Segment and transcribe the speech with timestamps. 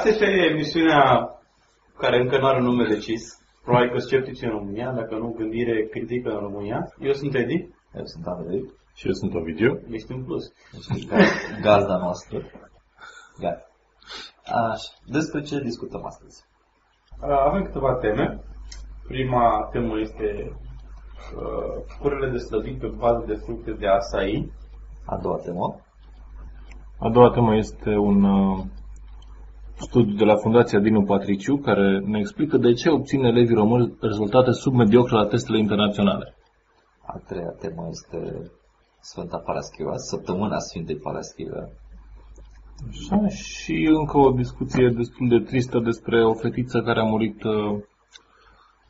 [0.00, 1.28] Asta este emisiunea
[1.98, 3.22] care încă nu are un nume decis.
[3.64, 6.94] Probabil că sceptici în România, dacă nu gândire critică în România.
[6.98, 7.68] Eu sunt Edi.
[7.94, 8.72] Eu sunt Andrei.
[8.94, 9.80] Și eu sunt Ovidiu.
[9.90, 10.52] Ești în plus.
[10.96, 12.38] Ești gaz- gazda noastră.
[13.40, 13.66] Gata.
[14.44, 14.90] Așa.
[15.06, 16.44] Despre ce discutăm astăzi?
[17.20, 18.40] Avem câteva teme.
[19.06, 20.52] Prima temă este
[21.36, 24.52] uh, curile de slăbit pe bază de fructe de açai.
[25.06, 25.80] A doua temă.
[26.98, 28.64] A doua temă este un uh,
[29.80, 34.50] studiu de la Fundația Dinu Patriciu care ne explică de ce obțin elevii români rezultate
[34.50, 36.34] submediocre la testele internaționale.
[37.06, 38.50] A treia temă este
[39.00, 41.68] Sfânta Paraschiva, săptămâna Sfintei Paraschiva.
[42.88, 47.82] Așa, și încă o discuție destul de tristă despre o fetiță care a murit uh,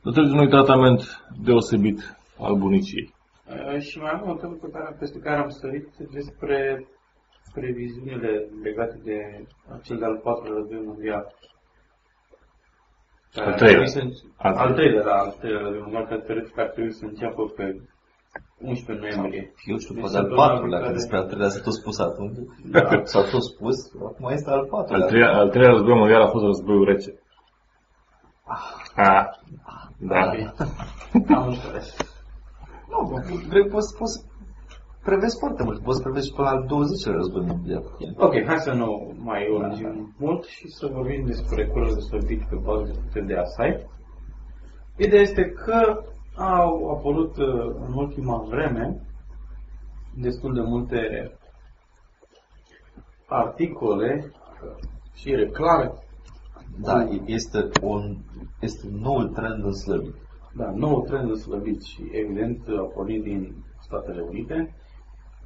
[0.02, 1.02] datorită unui tratament
[1.42, 3.14] deosebit al buniciei.
[3.48, 6.86] Uh, și mai am o temă pe care, peste care am sărit despre
[7.54, 9.16] previziunile legate de
[9.82, 11.34] cel de-al patrulea război mondial.
[13.34, 13.86] Al treilea.
[13.86, 14.00] Să,
[14.36, 17.80] Al al treilea, da, al treilea război mondial, care teoretic ar trebui să înceapă pe
[18.58, 19.52] 11 noiembrie.
[19.64, 21.98] Eu știu, Deci poate al săptămâna patrulea, că care- despre al treilea s-a tot spus
[21.98, 22.36] atunci.
[22.64, 23.00] Da.
[23.04, 23.76] S-a tot spus,
[24.10, 25.02] acum este al patrulea.
[25.02, 27.12] Al treilea, al treilea război mondial a fost războiul rece.
[28.94, 29.26] Ah,
[29.98, 30.20] da.
[31.36, 31.96] Am înțeles.
[32.88, 34.24] Nu, vrei, poți, poți
[35.02, 35.82] prevezi foarte mult.
[35.82, 37.84] Poți prevezi și până la al 20 război mondial.
[38.16, 42.56] Ok, hai să nu mai lungim mult și să vorbim despre curile de slăbit pe
[42.62, 43.86] bază de fructe de açai.
[44.96, 46.04] Ideea este că
[46.36, 49.00] au apărut uh, în ultima vreme
[50.16, 51.32] destul de multe
[53.26, 55.92] articole uh, și reclame.
[56.78, 58.16] Da, este un,
[58.60, 60.14] este noul trend în slăbit.
[60.54, 64.74] Da, nou trend în slăbit și evident a pornit din Statele Unite,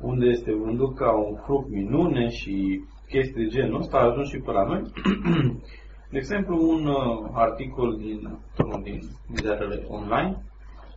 [0.05, 4.39] unde este vândut ca un fruct minune și chestii de genul ăsta a ajuns și
[4.39, 4.83] pe la noi.
[6.13, 9.01] De exemplu, un uh, articol din unul din
[9.35, 10.43] ziarele online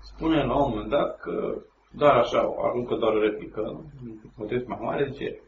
[0.02, 3.62] spune la un moment dat că doar așa, aruncă doar o replică,
[4.04, 5.40] în context mai mare, zice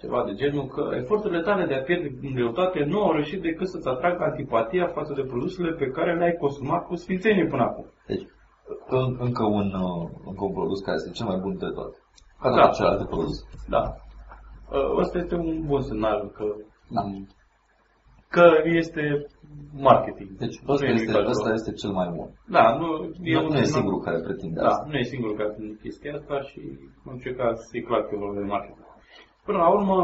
[0.00, 3.68] ceva de genul că eforturile tale de a pierde în greutate nu au reușit decât
[3.68, 7.84] să-ți atragă antipatia față de produsele pe care le-ai consumat cu sfințenie până acum.
[8.06, 8.26] Deci,
[8.88, 11.96] în, încă, un, uh, încă un produs care este cel mai bun de toate.
[12.42, 12.54] Ca Da.
[12.56, 13.40] toate celelalte produse.
[13.74, 13.82] Da.
[14.76, 16.44] Uh, Ăsta este un bun semnal că,
[16.96, 17.02] Da.
[18.34, 18.46] că
[18.80, 19.02] este
[19.88, 20.30] marketing.
[20.42, 21.54] Deci, Nu ăsta e este, nimic ăsta altceva.
[21.60, 22.28] este cel mai bun.
[22.56, 22.86] Da, nu,
[23.32, 24.84] e, Nu, un nu e semnal- singurul care pretinde Da, asta.
[24.90, 26.60] nu e singurul care spune chestia asta și
[27.10, 28.86] în ce caz e clar că e vorba de marketing.
[29.46, 29.96] Până la urmă,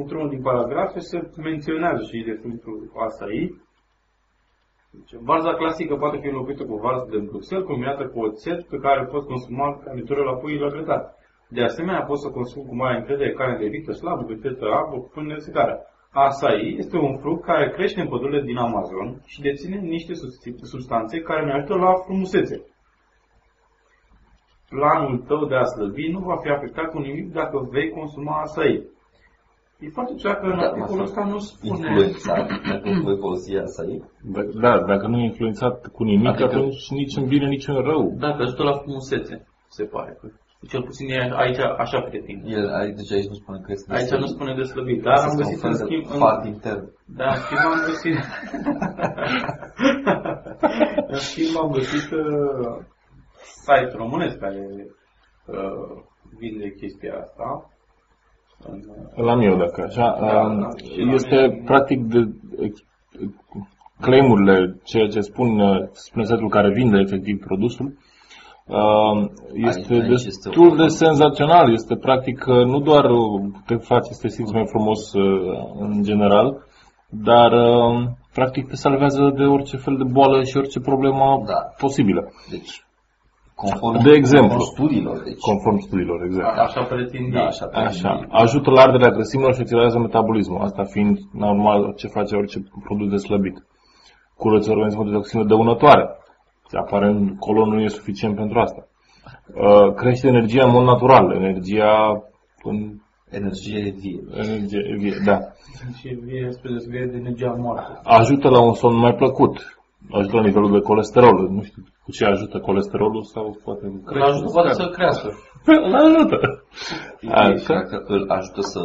[0.00, 3.64] într-unul din paragrafe se menționează și de fructul açai.
[4.96, 9.04] Deci, varza clasică poate fi înlocuită cu varză de Bruxelles combinată cu oțet pe care
[9.04, 11.02] poți consuma ca mitură la pui la grătar.
[11.48, 15.10] De asemenea, poți să consumi cu mare încredere carne de vită slabă, gătetă apă cu
[15.14, 15.80] pâine de secară.
[16.10, 21.18] Açai este un fruct care crește în pădurile din Amazon și deține niște substi- substanțe
[21.20, 22.64] care ne ajută la frumusețe
[24.68, 28.84] planul tău de a slăbi nu va fi afectat cu nimic dacă vei consuma açai.
[29.80, 31.88] E foarte ciudat că în Da, articolul asta ăsta nu spune...
[31.88, 34.04] Influențat, dacă voi folosi açai.
[34.22, 37.80] Da- Da, dacă nu e influențat cu nimic, Adică- atunci nici în bine, nici în
[37.82, 38.14] rău.
[38.18, 40.18] Da, că ajută la frumusețe, se pare.
[40.68, 42.42] Cel puțin e aici așa pretind.
[42.46, 44.26] El, aici, deci aici nu spune că este Aici slăbit.
[44.26, 46.12] nu spune de slăbit, dar am Este găsit un în fel de schimb...
[46.12, 46.92] În, Fart intern.
[47.04, 48.16] da, în schimb am găsit...
[51.14, 52.76] în schimb am găsit uh,
[53.64, 54.66] site românesc care
[55.46, 56.02] uh,
[56.38, 57.70] vinde chestia asta.
[58.68, 58.80] În,
[59.16, 60.16] uh, La meu, dacă așa.
[60.20, 61.62] Da, um, da, și la este mine.
[61.64, 62.28] practic de
[62.60, 62.84] ex-
[64.00, 67.92] claimurile, ceea ce spun, uh, spune setul care vinde efectiv produsul, uh,
[68.68, 71.72] este Aici- aici este destul o- de senzațional.
[71.72, 75.22] Este practic uh, nu doar uh, te face să te simți mai frumos uh,
[75.78, 76.64] în general,
[77.08, 78.04] dar uh,
[78.34, 81.54] practic te salvează de orice fel de boală și orice problemă Da.
[81.78, 82.32] posibilă.
[82.50, 82.84] Deci,
[83.54, 84.48] conform, De exemplu.
[84.56, 86.58] conform studiilor, deci, Conform studiilor, exact.
[86.58, 87.46] Așa pretind da, ei.
[87.46, 88.26] așa, Așa.
[88.28, 90.60] Ajută la arderea grăsimilor și accelerează metabolismul.
[90.60, 93.66] Asta fiind normal ce face orice produs de slăbit.
[94.36, 96.04] curăță organismul de toxină dăunătoare.
[96.68, 98.86] Se apare în colon nu e suficient pentru asta.
[99.54, 102.22] Uh, crește energia în mod natural, energia
[102.62, 102.94] în
[103.30, 104.20] Energie vie.
[104.32, 105.38] energie vie, da.
[105.98, 108.00] Și vie spre deosebire de energia moartă.
[108.04, 109.80] Ajută la un somn mai plăcut.
[110.10, 111.48] Ajută la nivelul de colesterol.
[111.50, 115.28] Nu știu cu ce ajută colesterolul sau poate cu Îl ajută poate să crească.
[115.64, 116.64] Îl ajută.
[117.20, 117.82] Și Așa.
[117.82, 118.80] că îl ajută să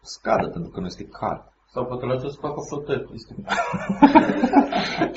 [0.00, 1.42] scadă, pentru că nu este cald.
[1.74, 3.04] Sau poate îl ajută să facă flotări.
[3.14, 3.34] Este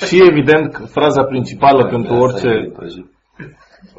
[0.06, 3.07] Și evident că fraza principală pentru Asta orice e prăjit.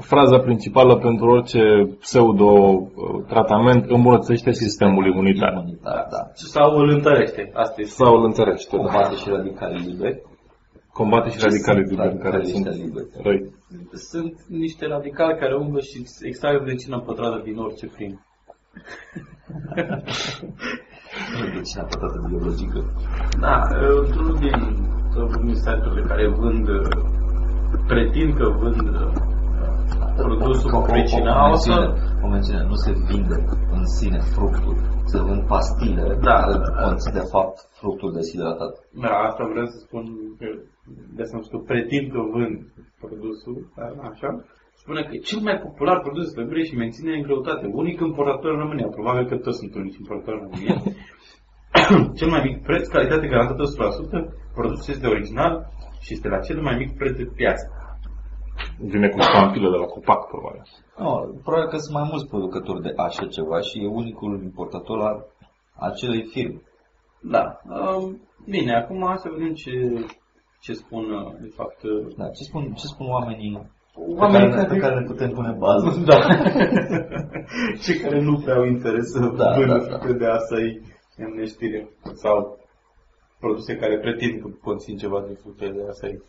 [0.00, 1.60] fraza principală pentru orice
[2.00, 5.52] pseudo-tratament îmbunătățește sistemul imunitar.
[5.52, 6.30] Imunitar, da.
[6.32, 7.50] Sau îl întărește.
[7.54, 7.94] Asta este.
[7.94, 8.76] Sau îl întărește.
[8.76, 8.82] Da.
[8.82, 10.22] Combate și radicalii liberi.
[10.92, 13.08] Combate și radicalii liberi care Radicalii sunt ăștia liberi.
[13.22, 13.50] răi.
[14.10, 18.20] Sunt niște radicali care umblă și extrag vecină pătrată din orice prim.
[21.54, 22.84] Deci a pătată biologică.
[23.40, 23.54] Da,
[24.00, 24.58] într-unul din,
[25.44, 26.68] din site-urile care vând,
[27.86, 28.76] pretind că vând
[30.16, 31.70] produsul cu pricina, o, o să...
[31.70, 34.76] mențiune, o mențiune, nu se vinde în sine fructul.
[35.04, 36.34] Se vând pastile Da.
[36.34, 38.72] care conțin de fapt fructul deshidratat.
[39.04, 40.04] Da, asta vreau să spun
[40.38, 40.46] că
[41.14, 42.56] de asta am spus că pretind că vând
[43.00, 44.44] produsul, dar nu așa.
[44.88, 47.66] Spune că e cel mai popular produs de slăbire și menține în greutate.
[47.72, 48.86] Unic importator în România.
[48.86, 50.76] Probabil că toți sunt unici importatori în România.
[52.18, 55.52] cel mai mic preț, calitate garantată 100%, produsul este original
[56.00, 57.64] și este la cel mai mic preț de piață.
[58.78, 60.62] Vine cu ștampile de la copac, probabil.
[60.98, 61.12] No,
[61.42, 65.18] probabil că sunt mai mulți producători de așa ceva și e unicul importator al
[65.88, 66.60] acelei firme.
[67.20, 67.44] Da.
[67.64, 69.72] Um, bine, acum să vedem ce,
[70.60, 74.66] ce spun, uh, de fapt, uh, Da, ce spun, ce spun oamenii, Oamenii pe, care,
[74.66, 75.88] care- pe care ne putem pune bază?
[76.10, 76.18] Da.
[77.82, 79.84] Cei care nu prea au interes să Da, da, vândă da, da.
[79.98, 80.80] fructe de asai
[81.16, 82.58] în neștire sau
[83.40, 86.22] produse care pretind că conțin ceva din fructe de asai.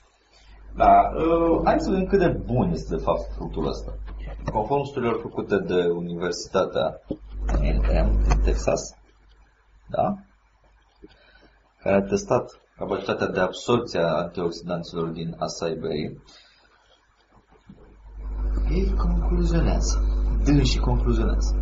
[0.76, 3.92] Da, uh, Hai să vedem cât de bun este de fapt fructul ăsta.
[4.54, 7.02] Conform studiilor făcute de Universitatea
[7.48, 8.82] A&M din Texas,
[9.90, 10.16] da?
[11.84, 16.18] care a testat capacitatea de absorpție a antioxidanților din acai berry,
[18.72, 20.04] ei concluzionează,
[20.44, 21.56] dând și concluzionează.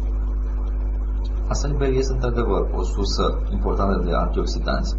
[1.48, 4.96] Acai berry este într-adevăr o sursă importantă de antioxidanți,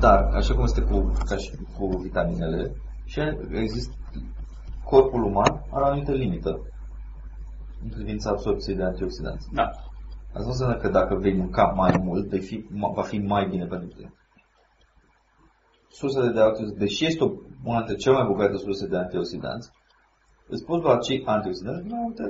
[0.00, 3.20] dar, așa cum este cu, ca și cu vitaminele, și
[3.50, 3.94] există
[4.84, 6.60] corpul uman are o anumită limită
[7.82, 9.48] în privința absorpției de antioxidanți.
[9.52, 9.70] da.
[10.32, 13.66] Asta nu înseamnă că dacă vei mânca mai mult, vei fi, va fi mai bine
[13.66, 14.12] pentru tine.
[15.88, 17.30] Sursele de antioxidanți, deși este o,
[17.64, 19.70] una dintre cele mai bogate surse de antioxidanți,
[20.48, 22.22] îți poți lua acei antioxidanți din multe,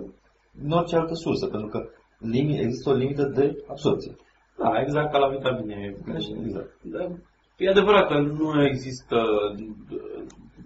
[0.65, 1.89] în orice altă sursă, pentru că
[2.19, 4.17] limi, există o limită de absorpție.
[4.59, 5.97] Da, exact ca la vitamine.
[6.45, 6.79] Exact.
[6.83, 7.09] Da,
[7.57, 9.17] e adevărat că nu există,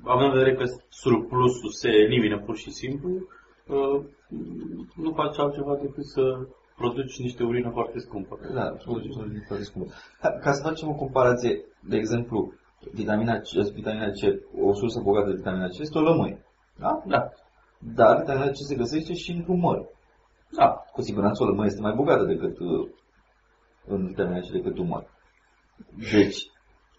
[0.03, 3.11] având în vedere că surplusul se elimină pur și simplu,
[3.67, 4.00] uh,
[4.95, 6.47] nu faci altceva decât să
[6.77, 8.38] produci niște urină foarte scumpă.
[8.55, 8.76] Da,
[9.47, 9.93] foarte scumpă.
[10.21, 12.52] Ca, ca să facem o comparație, de exemplu,
[12.93, 14.21] vitamina C, vitamina C,
[14.61, 16.43] o sursă bogată de vitamina C este o lămâie.
[16.78, 17.02] Da?
[17.06, 17.28] Da,
[17.94, 19.78] Dar vitamina C se găsește și într-un măr.
[20.56, 22.88] da, Cu siguranță o lămâie este mai bogată decât uh,
[23.87, 25.06] în vitamina C decât un măr.
[26.12, 26.37] Deci,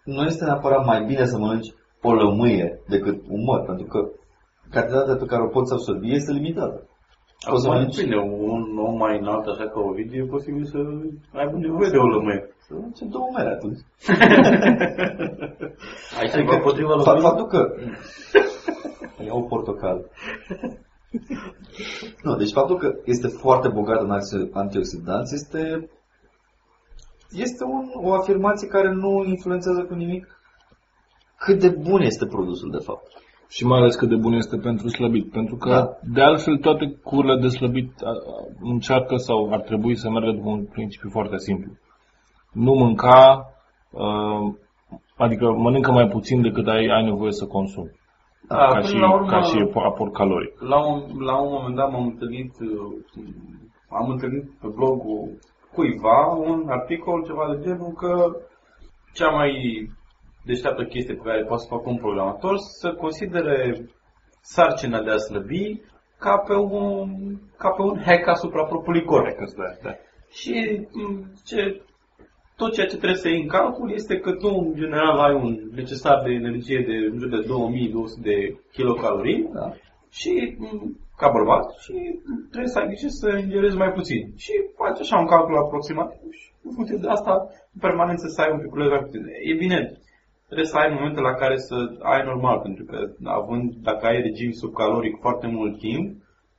[0.04, 4.08] nu este neapărat mai bine să mănânci o lămâie decât un măr, pentru că
[4.70, 6.86] cantitatea pe care o poți absorbi este limitată.
[7.50, 10.76] Poți să Acum, mănânci bine, un om mai înalt, așa ca Ovidiu, e posibil să
[11.38, 12.54] aibă nevoie de o lămâie.
[12.58, 13.78] să mănânci două mere atunci.
[16.20, 17.22] Ai ceva împotriva Fa- lămâii?
[17.22, 17.74] Faptul că
[19.24, 20.04] iau portocal.
[22.22, 25.90] Nu, deci faptul că este foarte bogat în anti- antioxidanți este
[27.30, 30.40] este un, o afirmație care nu influențează cu nimic
[31.36, 33.06] cât de bun este produsul de fapt.
[33.48, 35.30] Și mai ales cât de bun este pentru slăbit.
[35.30, 35.98] Pentru că, Da.
[36.12, 40.48] de altfel, toate curile de slăbit a- a- încearcă sau ar trebui să meargă după
[40.48, 41.72] un principiu foarte simplu.
[42.52, 43.46] Nu mânca,
[43.90, 44.54] uh,
[45.16, 47.98] adică mănâncă mai puțin decât ai, ai nevoie să consumi.
[48.48, 50.60] Da, ca, până și, la urmă- ca și aport caloric.
[50.60, 52.92] La un, la un moment dat m-am întâlnit, uh,
[53.88, 55.38] am întâlnit pe blogul
[55.74, 58.36] cuiva un articol, ceva de genul că
[59.14, 59.52] cea mai
[60.44, 63.86] deșteaptă chestie pe care poate să facă un programator să considere
[64.40, 65.80] sarcina de a slăbi
[66.18, 67.08] ca pe un,
[67.58, 69.36] ca pe un hack asupra propriului corp.
[69.56, 69.94] Da, da.
[70.30, 71.82] Și m, ce,
[72.60, 75.50] tot ceea ce trebuie să iei în calcul este că tu, în general, ai un
[75.74, 78.36] necesar de energie de în jur de 2200 de
[78.72, 79.72] kilocalorii Da.
[80.10, 81.94] și m, ca bărbat și
[82.50, 84.22] trebuie să ai grijă să ingerezi mai puțin.
[84.36, 87.32] Și faci așa un calcul aproximativ și în funcție de asta,
[87.74, 89.22] în permanență să ai un piculeț mai puțin.
[89.50, 89.78] E bine,
[90.46, 91.76] trebuie să ai momente la care să
[92.12, 96.06] ai normal, pentru că având, dacă ai regim subcaloric foarte mult timp,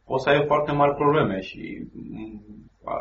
[0.06, 1.62] o să ai foarte mari probleme și
[1.94, 2.42] mm,
[2.84, 2.96] a,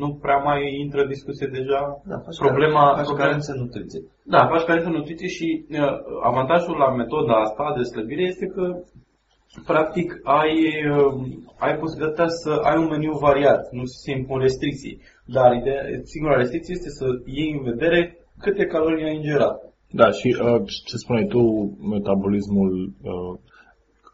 [0.00, 1.80] nu prea mai intră în discuție deja
[2.10, 4.00] Da, faci problema, care, faci problema carență în nutriție.
[4.34, 5.78] da, faci carență în nutriție și uh,
[6.22, 8.64] avantajul la metoda asta de slăbire este că
[9.64, 10.54] practic ai,
[10.96, 11.12] uh,
[11.58, 15.00] ai posibilitatea să ai un meniu variat, nu se impun restricții.
[15.24, 18.00] Dar ideea, singura restricție este să iei în vedere
[18.38, 19.56] câte calorii ai ingerat.
[19.90, 21.40] Da, și uh, ce spuneai tu,
[21.94, 23.38] metabolismul, uh,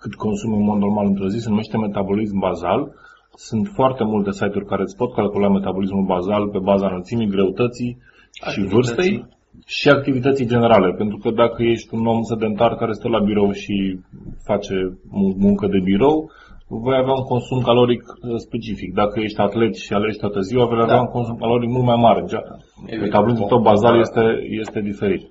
[0.00, 2.92] cât consumi în mod normal într-o zi, se numește metabolism bazal.
[3.36, 7.98] Sunt foarte multe site-uri care îți pot calcula metabolismul bazal pe baza înălțimii, greutății
[8.30, 8.74] și Activității.
[8.74, 9.26] vârstei
[9.66, 10.94] și activității generale.
[10.94, 13.98] Pentru că dacă ești un om sedentar care stă la birou și
[14.44, 14.74] face
[15.16, 16.30] mun- muncă de birou,
[16.68, 18.94] vei avea un consum caloric uh, specific.
[18.94, 21.00] Dacă ești atlet și alergi toată ziua, vei avea Da.
[21.00, 22.20] un consum caloric mult mai mare.
[22.20, 24.22] Deci, Metabolismul tău bazal este,
[24.62, 25.22] este diferit.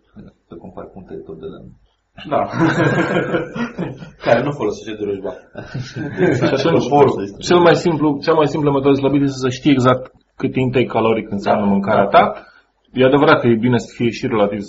[0.47, 1.69] Să compari punctele tot de lemn.
[2.29, 2.41] Da.
[4.25, 5.33] Care nu folosește de rujba.
[6.59, 6.87] Și atunci,
[7.39, 10.85] cel mai simplu, cea mai simplă metodă de slăbire este să știi exact cât intake
[10.85, 11.71] caloric înseamnă Da.
[11.71, 12.23] mâncarea ta.
[12.99, 14.61] E adevărat că e bine să fie și relativ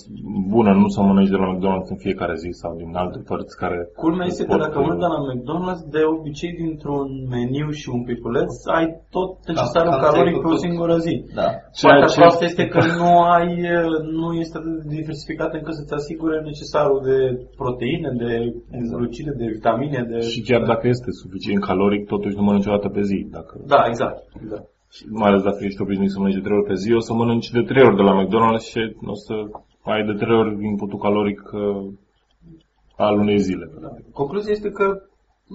[0.55, 3.79] bună, nu să mănânci de la McDonald's în fiecare zi sau din alte părți care...
[4.05, 8.03] Culmea este că pot- dacă mănânci de la McDonald's, de obicei dintr-un meniu și un
[8.11, 10.65] piculeț, ai tot necesarul cam caloric ți-ai pe o făcut.
[10.67, 11.15] singură zi.
[11.41, 11.49] Da.
[11.79, 13.51] Ceea Partea ce- proastă este că nu ai,
[14.21, 17.17] nu este atât de diversificat încât să-ți asigure necesarul de
[17.61, 18.31] proteine, de
[18.93, 20.19] glucide, de vitamine, de...
[20.33, 23.19] Și chiar dacă este suficient caloric, totuși nu mănânci o dată pe zi.
[23.37, 24.19] Dacă, Da, exact.
[24.43, 24.67] exact.
[25.09, 27.51] Mai ales dacă ești obișnuit să mănânci de 3 ori pe zi, o să mănânci
[27.51, 29.35] de 3 ori de la McDonald's și o să
[29.83, 31.93] ai de 3 ori inputul caloric uh,
[32.97, 33.71] al unei zile.
[33.81, 33.89] Da.
[34.13, 34.87] Concluzia este că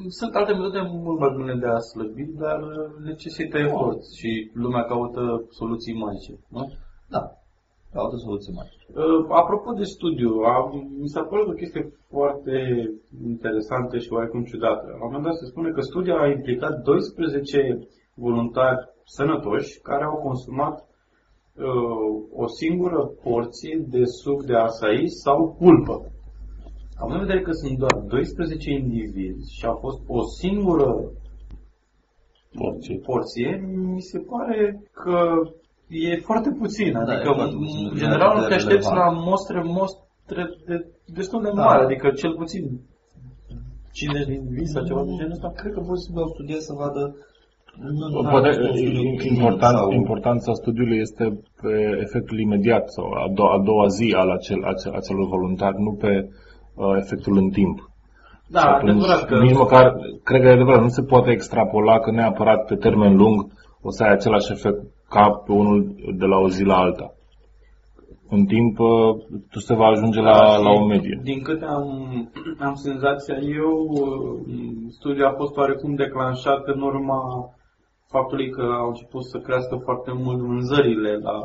[0.07, 2.59] sunt alte metode mult mai bune de a slăbi, dar
[3.03, 6.33] necesită efort și lumea caută soluții magice.
[6.47, 6.71] Nu?
[7.07, 7.23] Da.
[7.93, 8.77] Caută soluții mari.
[8.93, 10.53] Uh, Apropo de studiu, a,
[10.99, 12.57] mi s-a părut o chestie foarte
[13.27, 14.85] interesantă și oarecum ciudată.
[14.87, 20.15] La un moment dat se spune că studiul a implicat 12 voluntari sănătoși care au
[20.27, 25.95] consumat uh, o singură porție de suc de açai sau pulpă.
[27.01, 31.11] Având în vedere că sunt doar 12 indivizi și a fost o singură
[32.57, 32.97] Porție.
[33.05, 33.49] porție,
[33.93, 35.17] mi se pare că
[35.87, 36.91] e foarte puțin.
[36.91, 37.87] Da, Adică, e foarte puțin.
[37.87, 39.25] în E general, de te aștepți la relevant.
[39.29, 40.75] mostre, mostre de,
[41.05, 41.63] destul de Da.
[41.63, 42.63] mari, adică cel puțin
[43.91, 45.51] 50 de indivizi sau ceva de genul ăsta.
[45.55, 47.28] Cred că pur și simplu au studiat să vadă nu, n-a
[48.31, 53.05] Poate fost un studiu e- clinic important, sau- importanța studiului este pe efectul imediat sau
[53.11, 56.29] a, do- a doua zi al acel, acel, acelor voluntari, nu pe
[56.75, 57.89] uh, efectul în timp.
[58.47, 59.39] Da, Și atunci, adevărat că...
[59.39, 63.51] Nici măcar, cred că e adevărat, nu se poate extrapola că neapărat pe termen lung
[63.81, 64.77] o să ai același efect
[65.09, 67.13] ca pe unul de la o zi la alta.
[68.29, 69.15] În timp, uh,
[69.51, 71.19] tu se va ajunge la, Da, și la o medie.
[71.23, 71.87] Din câte am,
[72.59, 74.55] am senzația eu, uh,
[74.89, 77.19] studiul a fost oarecum declanșat în urma
[78.09, 81.37] faptului că au început să crească foarte mult vânzările la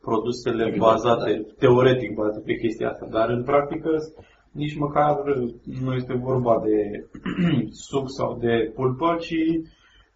[0.00, 3.90] produsele Exact, bazate, teoretic bazate pe chestia asta, dar în practică
[4.52, 5.16] nici măcar
[5.82, 7.06] nu este vorba de
[7.88, 9.34] suc sau de pulpă, ci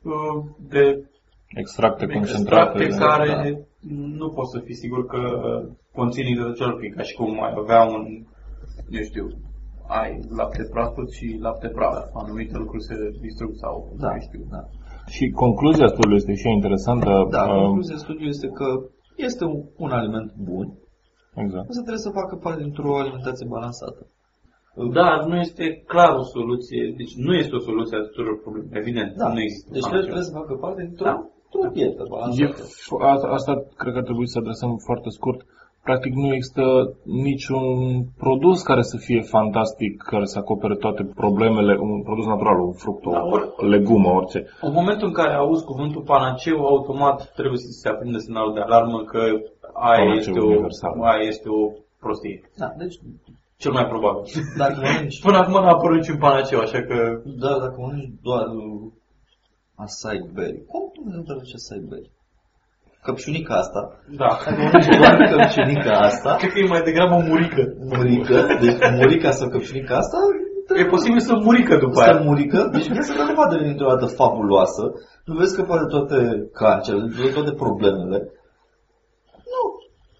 [0.03, 1.07] uh, de
[1.55, 2.83] Extracte concentrate.
[2.85, 3.67] extracte care
[4.19, 5.21] nu poți să fii sigur că
[5.95, 8.05] conțin hidrocelulfic, ca și cum ai avea un,
[8.89, 9.27] nu știu,
[9.87, 12.05] ai lapte proaspăt și lapte praf.
[12.15, 14.41] Anumite lucruri se distrug sau Da, nu știu.
[14.51, 14.69] da.
[15.07, 17.27] Și concluzia studiului este și ea interesantă.
[17.31, 18.67] Da, uh, concluzia studiului este că
[19.17, 20.67] este un, un aliment bun,
[21.45, 21.67] Exact.
[21.69, 24.03] însă trebuie să facă parte dintr-o alimentație balansată.
[24.99, 29.11] Dar nu este clar o soluție, deci nu este o soluție a tuturor problemelor, evident,
[29.17, 29.29] Da.
[29.33, 29.69] nu există.
[29.73, 31.17] Deci trebuie, trebuie să facă parte dintr-o Da.
[31.45, 32.63] într-o dietă E, balansată.
[32.87, 35.41] f- asta, asta cred că ar trebui să adresăm foarte scurt.
[35.83, 36.63] Practic nu există
[37.05, 37.67] niciun
[38.19, 43.07] produs care să fie fantastic, care să acopere toate problemele, un produs natural, un fruct,
[43.07, 44.47] o Da, ori- legumă, orice.
[44.61, 49.03] În momentul în care auzi cuvântul panaceu, automat trebuie să se aprinde semnalul de alarmă
[49.05, 49.19] că
[49.73, 51.01] aia Panaceu este, o, universal.
[51.03, 51.71] aia este o
[52.01, 52.51] prostie.
[52.57, 52.97] Da, deci
[53.57, 54.23] Cel mai probabil.
[54.57, 58.91] dacă mănânci, Până acum n-a apărut niciun panaceu, așa că da, dacă mănânci doar uh,
[59.75, 62.11] acai berry, cum nu traduce acai berry?
[63.07, 63.81] Căpșunica asta,
[64.21, 64.27] Da.
[64.27, 67.63] dacă mănânci doar căpșunica asta, Cred că e mai degrabă murică.
[67.93, 70.19] murică, deci murica sau căpșunica asta,
[70.81, 72.23] E posibil să murică după Asta aia.
[72.29, 74.85] murică, deci viața ta nu va deveni dintr-o dată fabuloasă,
[75.29, 76.19] nu vezi că poate toate
[76.61, 78.19] cancerele, de toate problemele.
[79.53, 79.61] Nu,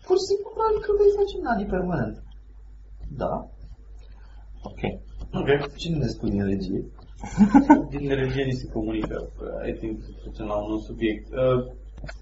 [0.07, 2.17] pur și simplu probabil că vei face nani permanent.
[3.23, 3.33] Da?
[4.69, 4.81] Ok.
[5.41, 5.49] Ok.
[5.83, 6.81] Cine ne spune din regie?
[7.95, 9.17] Din religie ni se comunică.
[9.71, 11.27] I think să trecem la un nou subiect.
[11.43, 11.61] Uh,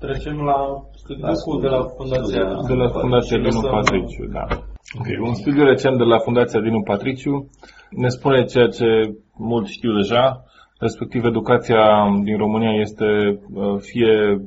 [0.00, 0.58] Trecem la
[0.94, 4.46] studiul de la Fundația De la Fundația Dinu Patriciu, da.
[4.98, 5.16] Okay.
[5.28, 7.48] Un studiu recent de la Fundația Dinu Patriciu
[7.90, 8.86] ne spune ceea ce
[9.36, 10.44] mulți știu deja,
[10.78, 11.82] respectiv educația
[12.22, 13.04] din România este
[13.54, 14.40] uh, fie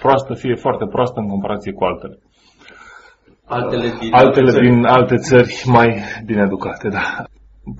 [0.00, 2.18] proastă, fie foarte proastă în comparație cu altele.
[3.44, 4.68] Altele din, Altele țări.
[4.68, 7.24] din alte țări mai bine educate, da.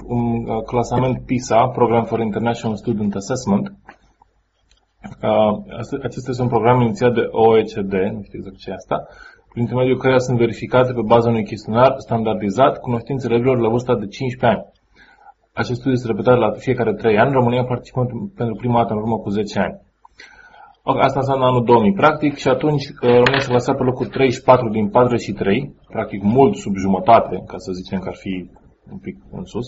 [0.07, 3.96] Un uh, clasament PISA, Program for International Student Assessment, uh, ast-
[6.03, 9.07] acesta este un program inițiat de OECD, nu știu exact ce e asta,
[9.51, 14.07] prin intermediul căreia sunt verificate pe baza unui chestionar standardizat cunoștințele elevilor la vârsta de
[14.07, 14.65] 15 ani.
[15.53, 18.01] Acest studiu este repetat la fiecare 3 ani, România participă
[18.37, 19.81] pentru prima dată în urmă cu 10 ani.
[20.83, 24.69] Ok, Asta înseamnă anul 2000, practic, și atunci uh, România se clasat pe locul 34
[24.69, 28.51] din 43, practic mult sub jumătate, ca să zicem că ar fi
[28.93, 29.67] un pic în sus.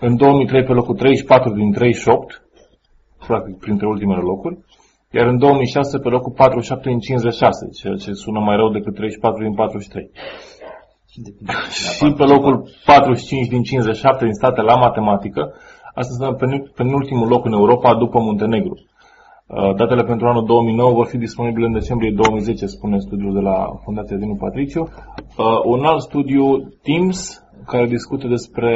[0.00, 2.42] În 2003 pe locul 34 din 38,
[3.28, 4.58] practic printre ultimele locuri,
[5.16, 9.42] iar în 2006 pe locul 47 din 56, ceea ce sună mai rău decât 34
[9.42, 10.10] din 43.
[11.70, 15.52] Și pe locul 45 din 57 din state la matematică,
[15.94, 18.78] asta înseamnă pe- penultimul loc în Europa după Muntenegru.
[19.46, 23.66] Uh, Datele pentru anul 2009 vor fi disponibile în decembrie 2010, spune studiul de la
[23.84, 24.88] Fundația Dinu Patriciu.
[25.38, 28.72] Uh, Un alt studiu, TIMS, care discută despre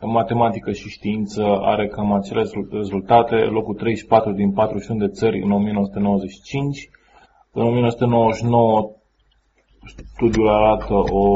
[0.00, 6.90] matematică și știință, are cam aceleași rezultate, locul 34 din 41 de țări în 1995.
[7.52, 8.90] În 1999
[10.14, 11.26] studiul arată o,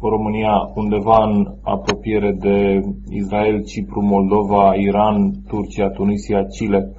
[0.00, 6.95] o România undeva în apropiere de Israel, Cipru, Moldova, Iran, Turcia, Tunisia, Chile,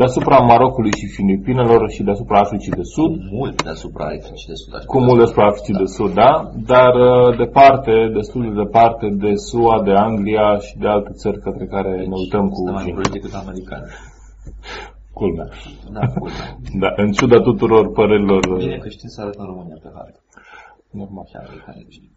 [0.00, 4.84] deasupra Marocului și Filipinelor și deasupra Africii de Sud, Mult deasupra Africii de Sud.
[4.84, 6.50] cu mult despre Africii de Sud, da?
[6.72, 11.66] Dar uh, departe, destul de departe de SUA, de Anglia și de alte țări către
[11.66, 13.86] care ne uităm cu Suntem mai și proști decât americani.
[15.12, 15.48] culmea.
[15.92, 16.30] Da, cool.
[16.82, 20.20] Da, în ciuda tuturor părerilor uh, Bine că știm să arătăm România pe hartă.
[20.90, 21.24] normal.
[21.30, 22.10] Și americanii știu.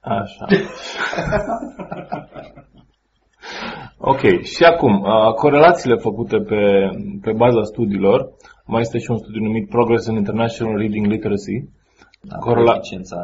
[0.00, 0.44] Așa.
[3.98, 6.88] Ok, și acum, uh, corelațiile făcute pe,
[7.22, 8.30] pe baza studiilor,
[8.64, 11.64] mai este și un studiu numit Progress in International Reading Literacy,
[12.22, 13.16] Da, Corela- eficiența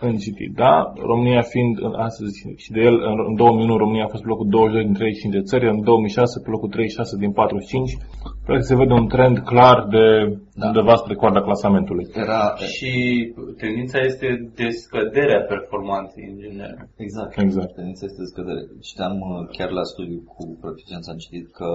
[0.00, 0.16] în citit.
[0.16, 0.92] în citit, da?
[0.96, 4.48] România fiind, în- astăzi și de el, în, în 2001 România a fost pe locul
[4.48, 7.96] 22 din 35 de țări, în 2006 pe locul 36 din 45.
[8.44, 10.04] Practic se vede un trend clar de
[10.54, 10.66] Da.
[10.66, 12.06] undeva spre coarda clasamentului.
[12.14, 12.92] Era, Și
[13.56, 16.88] tendința este de scădere a performanței în general.
[16.96, 17.74] exact, Exact.
[17.74, 18.60] Tendința este de scădere.
[18.88, 21.68] Citeam uh, chiar la studiu cu proficiența în citit că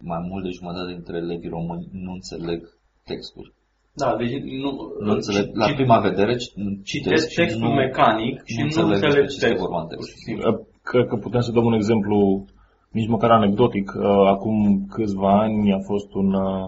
[0.00, 2.60] mai mult de jumătate dintre elevii români nu înțeleg
[3.04, 3.54] textul.
[4.02, 4.32] Da, deci
[4.62, 8.34] nu, Nu înțeleg, ci- la ci- prima vedere ci- citesc citesc și textul nu, mecanic
[8.44, 9.66] și nu nu înțeleg înțeleg despre ce este textul.
[9.66, 10.00] vorba în text.
[10.08, 10.50] pur și simplu.
[10.50, 10.58] Uh,
[10.90, 12.44] Cred că putem să dăm un exemplu
[12.90, 13.92] nici măcar anecdotic.
[13.96, 14.04] Uh,
[14.34, 16.64] Acum câțiva ani a fost un, uh,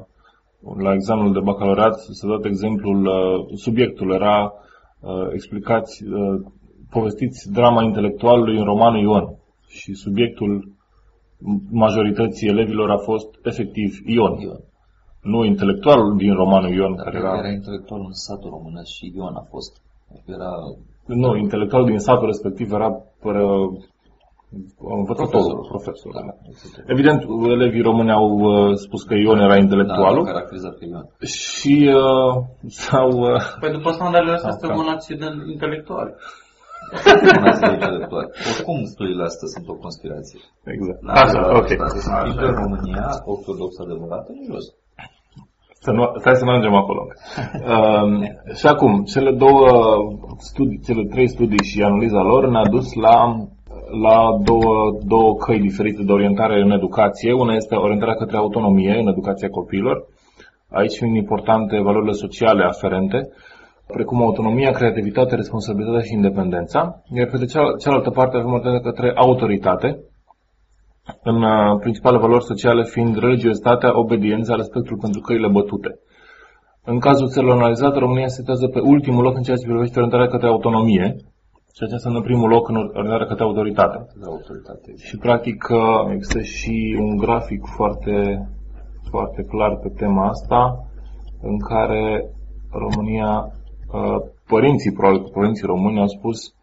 [0.85, 4.53] la examenul de bacalaureat, s-a dat exemplul, uh, subiectul era
[5.01, 6.41] uh, explicați, uh,
[6.91, 9.27] povestiți drama intelectualului în romanul Ion.
[9.69, 10.73] Și subiectul
[11.71, 14.39] majorității elevilor a fost efectiv Ion.
[14.41, 14.61] Ion.
[15.33, 17.29] Nu intelectualul din romanul Ion, Dar care era...
[17.29, 17.39] era...
[17.39, 19.73] era intelectual în satul românesc și Ion a fost.
[20.37, 20.51] Era
[21.23, 22.91] Nu, intelectualul din satul respectiv era
[23.25, 23.43] pără,
[25.01, 25.67] învățătorul, Profesorul.
[25.75, 26.13] profesor.
[26.17, 26.23] Da.
[26.27, 26.35] da.
[26.95, 27.21] Evident,
[27.57, 31.07] elevii români au uh, spus că Ion era da, intelectualul caracterizat pe Ion.
[31.37, 32.33] și uh,
[32.83, 33.11] s-au...
[33.11, 34.83] Uh, Păi după standardele astea Da, suntem da.
[34.85, 36.09] un accident intelectual.
[37.41, 38.27] Una de intelectual.
[38.51, 40.41] Oricum, studiile astea sunt o conspirație.
[40.75, 41.01] exact.
[41.09, 41.71] Da, Așa, ok.
[41.87, 44.67] Asta sunt tipul de România, ortodoxă adevărată, în jos.
[45.89, 47.03] Să nu, stai să nu ajungem acolo.
[47.07, 48.23] Um,
[48.55, 49.69] și acum, cele două
[50.39, 53.17] studii, cele trei studii și analiza lor ne-a dus la,
[54.03, 57.33] la două, două căi diferite de orientare în educație.
[57.33, 60.07] Una este orientarea către autonomie în educația copiilor.
[60.71, 63.29] Aici fiind importante valorile sociale aferente,
[63.87, 67.03] precum autonomia, creativitatea, responsabilitatea și independența.
[67.15, 69.99] Iar pe de ceal- cealaltă parte avem orientarea către autoritate,
[71.23, 75.99] în uh, principale valori sociale fiind religiozitatea, obediența, respectul pentru căile bătute.
[76.85, 80.29] În cazul țărilor analizate, România se situează pe ultimul loc în ceea ce privește orientarea
[80.29, 81.17] către autonomie,
[81.73, 84.07] ceea ce înseamnă primul loc în orientarea către autoritate.
[84.21, 84.95] De autoritate.
[84.97, 88.49] Și practic uh, există și un grafic foarte,
[89.11, 90.89] foarte clar pe tema asta,
[91.43, 92.31] în care
[92.71, 93.53] România,
[93.93, 94.17] uh,
[94.47, 96.55] părinții, probabil că părinții români au spus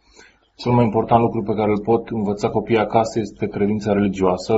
[0.55, 4.53] cel mai important lucru pe care îl pot învăța copiii acasă este credința religioasă.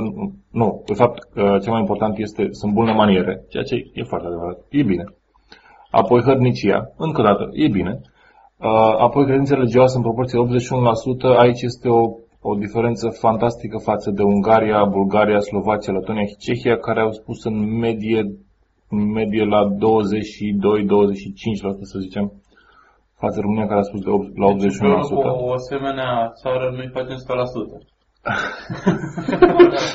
[0.50, 4.26] Nu, de fapt, uh, cel mai important este, sunt bune maniere, ceea ce e foarte
[4.26, 4.58] adevărat.
[4.68, 5.04] E bine.
[5.90, 8.00] Apoi hărnicia, încă o dată, e bine.
[8.56, 10.56] Uh, Apoi credința religioasă în proporție de
[11.34, 16.76] 81%, aici este o, o diferență fantastică față de Ungaria, Bulgaria, Slovacia, Letonia și Cehia,
[16.76, 18.38] care au spus în medie
[18.90, 19.76] în medie la 22-25%,
[21.80, 22.32] să zicem,
[23.22, 24.58] față de România care a spus de 8, la 81%.
[24.58, 24.76] Deci,
[25.08, 26.10] cu o asemenea
[26.42, 27.98] țară noi facem 100%.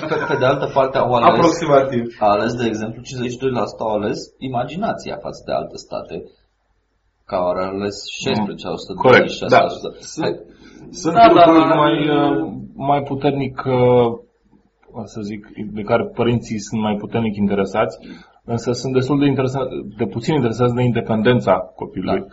[0.09, 2.15] Pe, pe de altă parte au ales, Aproximativ.
[2.19, 3.05] a ales, de exemplu, 52%
[3.79, 6.15] au ales imaginația față de alte state,
[7.25, 9.57] care au ales 16 au Corect, da.
[10.21, 10.33] Hai,
[11.01, 11.75] Sunt Da, lucruri da, da.
[11.75, 14.07] mai, uh, mai puternic, uh,
[14.91, 15.41] o să zic,
[15.77, 17.97] de care părinții sunt mai puternic interesați,
[18.45, 22.19] însă sunt destul de, interesați, de puțin interesați de independența copilului.
[22.19, 22.25] Da.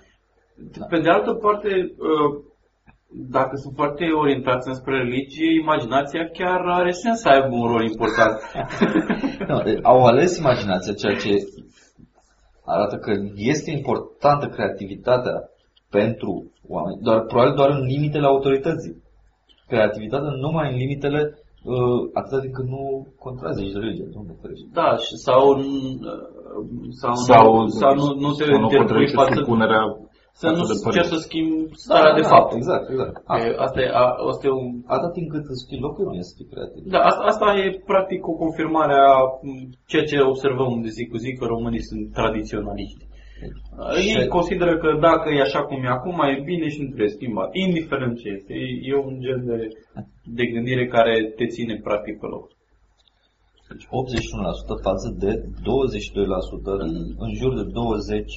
[0.89, 1.69] Pe de altă parte,
[1.99, 2.45] uh,
[3.13, 8.37] dacă sunt foarte orientați înspre religie, imaginația chiar are sens să aibă un rol important.
[9.49, 11.35] Nu, au ales imaginația, ceea ce
[12.65, 15.37] arată că este importantă creativitatea
[15.91, 19.03] pentru oameni, doar, probabil doar în limitele autorității.
[19.67, 21.21] Creativitatea numai în limitele
[21.65, 24.67] uh, atâta timp cât nu contrazici religia, Doamne ferește.
[24.73, 25.65] Da, și sau, uh,
[26.91, 29.83] sau, Sau, nu, sau nu, nu te sau nu interpui contrazice față, supunerea
[30.41, 31.13] să nu față de încerci părinți.
[31.15, 32.51] să schimbi starea de Da, fapt.
[32.61, 33.15] Exact, exact.
[33.17, 36.15] E, A, Asta e, a, asta e un atâta timp cât îți știi locul, nu
[36.21, 36.81] e să fii creativ.
[36.95, 39.49] Da, asta, asta e practic o confirmare a m,
[39.91, 43.03] ceea ce observăm de zi cu zi, că românii sunt tradiționaliști.
[43.97, 47.17] Ei Și- consideră că dacă e așa cum e acum, e bine și nu trebuie
[47.19, 48.53] schimbat, indiferent ce este.
[48.65, 49.59] E, e un gen de,
[50.39, 52.45] de gândire care te ține practic pe loc.
[53.71, 53.89] Deci 81%
[54.89, 56.79] față de 22%,
[57.25, 58.33] în jur de 20,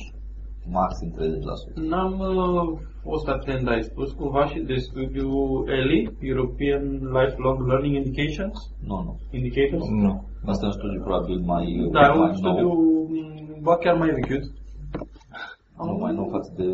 [0.72, 1.88] maxim 30%.
[1.90, 5.30] N-am uh, fost atent, ai spus cumva și de studiu
[5.68, 6.84] ELI, European
[7.18, 8.58] Lifelong Learning Indications?
[8.88, 9.20] Nu, nu.
[9.32, 9.88] Indicators?
[9.90, 10.24] Nu.
[10.46, 12.34] Asta e un studiu probabil mai, Da, mai un nou.
[12.34, 14.44] studiu, m, ba chiar mai vechiut.
[15.78, 16.66] Nu mai nou față de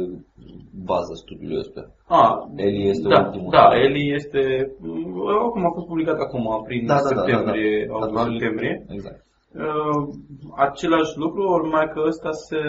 [0.86, 1.82] baza studiului ăsta.
[2.08, 3.50] Ah, Eli este da, ultimul.
[3.52, 7.88] Da, Eli este, mm, acum a fost publicat acum, prin Da, da, da, septembrie, da,
[7.88, 7.94] da.
[7.94, 8.86] august, Probabil- septembrie.
[8.90, 9.26] Exact.
[9.56, 10.14] Uh,
[10.56, 12.62] același lucru, urmai că ăsta se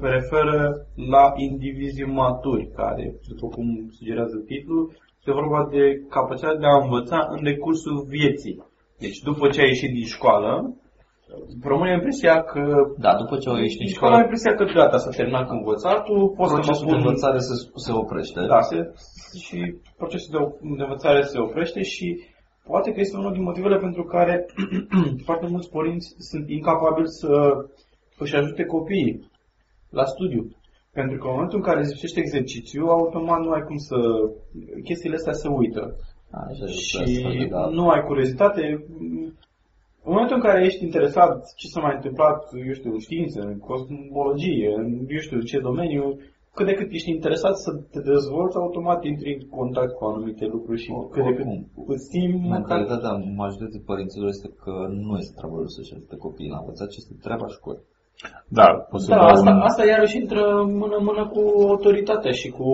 [0.00, 3.66] referă la indivizi maturi, care, după cum
[3.98, 8.64] sugerează titlul, este vorba de capacitatea de a învăța în decursul vieții.
[8.98, 10.74] Deci după ce ai ieșit din școală,
[11.62, 12.62] rămâne impresia că
[12.98, 15.46] Da, după ce au ieșit din din școală, școală ai impresia că gata, s-a terminat
[15.46, 17.54] cu învățatul, poți să mă procesul de pun învățare se,
[17.86, 18.40] se oprește.
[18.54, 18.78] da, se,
[19.44, 19.58] și
[19.96, 20.40] procesul de,
[20.76, 22.06] de învățare se oprește și
[22.64, 24.46] poate că este unul din motivele pentru care
[25.26, 27.64] foarte mulți părinți sunt incapabili să
[28.18, 29.30] își ajute copiii
[29.90, 30.50] la studiu.
[30.92, 33.96] Pentru că în momentul în care zicești exercițiu, automat nu ai cum să...
[34.84, 35.96] chestiile astea se uită.
[36.30, 37.66] A, așa e Și lucrurile astea, da.
[37.66, 38.84] nu ai curiozitate.
[40.04, 43.58] În momentul în care ești interesat ce s-a mai întâmplat, eu știu, în știință, în
[43.58, 46.18] cosmologie, în eu știu ce domeniu,
[46.54, 50.80] cât de cât ești interesat să te dezvolți, automat intri în contact cu anumite lucruri
[50.80, 52.58] și cât de cât Oricum, îți simți măcar...
[52.58, 54.72] Mentalitatea majorității părinților este că
[55.06, 57.88] nu este treaba lor să-și ajute copiii la învățat, ci este treaba școlii.
[58.48, 59.60] Da, pot să Da, dau asta, un...
[59.70, 60.42] asta iarăși intră
[60.82, 61.40] mână-mână cu
[61.72, 62.66] autoritatea și cu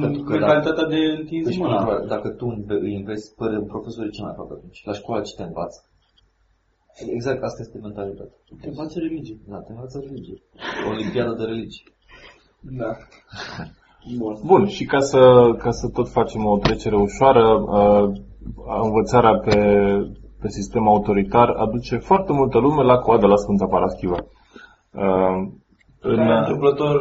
[0.00, 1.76] Pentru că mentalitatea de întins Deci, mâna.
[1.82, 4.82] probabil, dacă tu înve- îi înveți pe profesorii ce mai fac atunci?
[4.84, 5.78] La școală ce te învață?
[7.16, 8.36] Exact, asta este mentalitatea.
[8.60, 9.38] Te învață religie.
[9.48, 10.38] Da, te învață religie.
[10.92, 11.84] Olimpiadă de religie.
[12.60, 12.90] Da.
[14.18, 14.34] Bun.
[14.46, 18.08] Bun, și ca să, ca să tot facem o trecere ușoară, uh,
[18.82, 19.54] învățarea pe,
[20.40, 24.16] pe sistem autoritar aduce foarte multă lume la coadă la Sfânta Paraschiva.
[24.94, 25.48] Uh,
[26.00, 27.00] în, Care întâmplător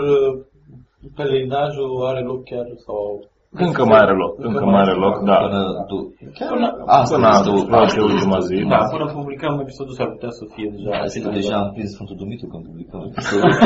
[1.16, 3.24] pelerinajul are loc chiar sau...
[3.52, 5.36] încă mai are loc, încă mai are loc, da.
[5.38, 6.14] Până tu...
[6.50, 8.56] Până, Asta Până este o- la ce ultima zi.
[8.70, 10.92] da, până publicăm episodul s-ar putea să fie deja.
[11.00, 13.50] Asta că deja am prins Sfântul Dumitru când publicăm episodul.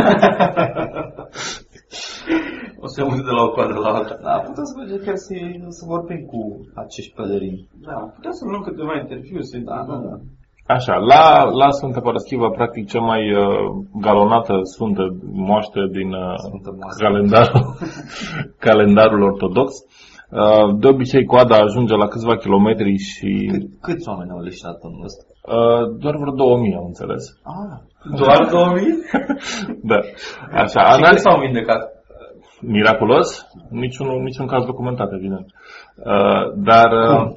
[2.84, 4.16] O să mă de la o coadă la alta.
[4.28, 5.34] Da, putem să mergem chiar să,
[5.78, 6.42] să vorbim cu
[6.84, 7.68] acești pelerini.
[7.88, 10.16] Da, putem să luăm câteva interviuri, să Da, da, da.
[10.76, 15.04] Așa, la, la Sfânta Paraschiva, practic cea mai uh, galonată sfântă
[15.50, 17.04] moaște din uh, Sfântă moaște.
[17.04, 17.66] calendarul,
[18.68, 19.72] calendarul ortodox.
[20.30, 25.04] Uh, de obicei, coada ajunge la câțiva kilometri și Cât, câți oameni au leșinat în
[25.04, 25.24] ăsta?
[25.48, 27.24] Uh, doar vreo 2000, am înțeles.
[27.44, 27.80] Ah,
[28.20, 28.86] Doar 2000?
[29.92, 30.00] Da.
[30.52, 31.92] Așa, Și cât analiz s-au vindecat?
[32.66, 35.46] miraculos, niciun, niciun caz documentat, evident.
[35.96, 37.28] Uh, dar, uh,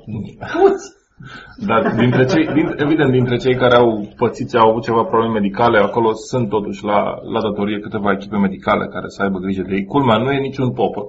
[1.66, 5.78] dar dintre cei, din, evident, dintre cei care au pățit, au avut ceva probleme medicale,
[5.78, 7.00] acolo sunt totuși la,
[7.32, 9.84] la datorie câteva echipe medicale care să aibă grijă de ei.
[9.84, 11.00] Culmea, nu e niciun popă.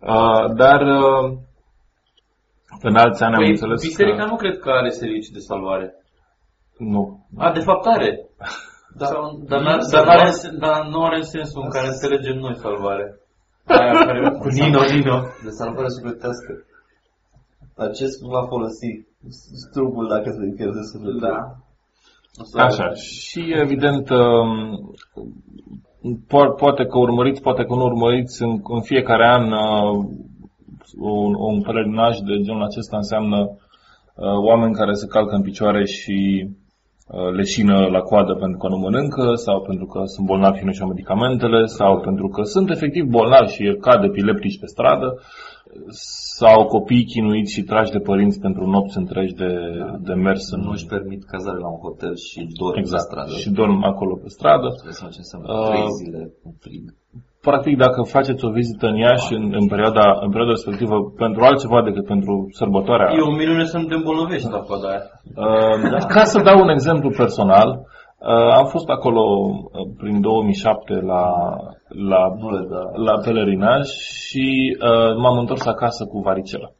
[0.00, 1.32] Uh, dar uh,
[2.82, 4.30] în alți ani am Păi, înțeles biserica că...
[4.30, 5.94] nu cred că are servicii de salvare.
[6.78, 7.26] Nu.
[7.36, 8.10] A, de fapt are.
[8.96, 9.06] Da.
[9.06, 11.62] Sau, dar, Nino n-are, se dar, n-are, va- în sen- dar nu are în sensul
[11.64, 13.06] în care înțelegem noi salvare.
[13.80, 15.18] Aia care, cu Nino, Nino.
[15.44, 16.50] de salvare sufletească.
[17.76, 18.90] Acest va folosi
[19.72, 21.20] trupul dacă se pierde sufletul.
[21.20, 21.36] Da.
[22.64, 24.94] Așa, și evident, um,
[26.26, 30.04] po- poate că urmăriți, poate că nu urmăriți, în, în fiecare an uh,
[30.98, 36.46] un, un pelerinaj de genul acesta înseamnă uh, oameni care se calcă în picioare și
[36.48, 36.54] uh,
[37.36, 40.82] leșină la coadă pentru că nu mănâncă sau pentru că sunt bolnavi și nu și
[40.82, 45.20] medicamentele sau pentru că sunt efectiv bolnavi și cad epileptici pe stradă
[46.38, 49.52] sau copii chinuiți și trași de părinți pentru nopți întregi de,
[50.00, 53.32] de mers în Nu își permit cazare la un hotel și dorm exact, pe stradă.
[53.32, 54.68] și dorm acolo pe stradă.
[54.68, 56.94] Trebuie să ce înseamnă Uh, trei zile în frig.
[57.48, 61.82] Practic, dacă faceți o vizită în Iași în, în, perioada, în perioada respectivă pentru altceva
[61.82, 65.04] decât pentru sărbătoarea E o minune să nu te îmbolnăvești la coada aia.
[65.34, 69.60] Uh, Ca să dau un exemplu personal, uh, am fost acolo uh,
[69.96, 71.24] prin 2007 la,
[72.10, 72.22] la,
[73.06, 73.86] la pelerinaj
[74.26, 76.72] și uh, m-am întors acasă cu varicelă.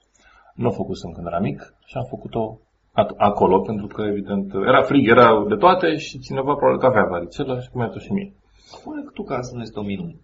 [0.55, 2.59] Nu o făcusem când eram mic și am făcut-o
[3.01, 7.07] at- acolo, pentru că, evident, era frig, era de toate și cineva probabil că avea
[7.11, 8.33] varicelă și mi-a și mie.
[8.77, 10.15] Spune că tu că asta nu este o minune.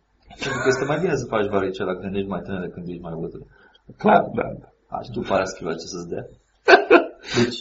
[0.42, 3.06] Pentru că este mai bine să faci varicela când ești mai tânăr decât când ești
[3.06, 3.46] mai bătrân.
[4.02, 4.46] Clar, da.
[4.92, 6.24] A, și tu paraschiva ce să-ți dea.
[7.38, 7.60] Deci,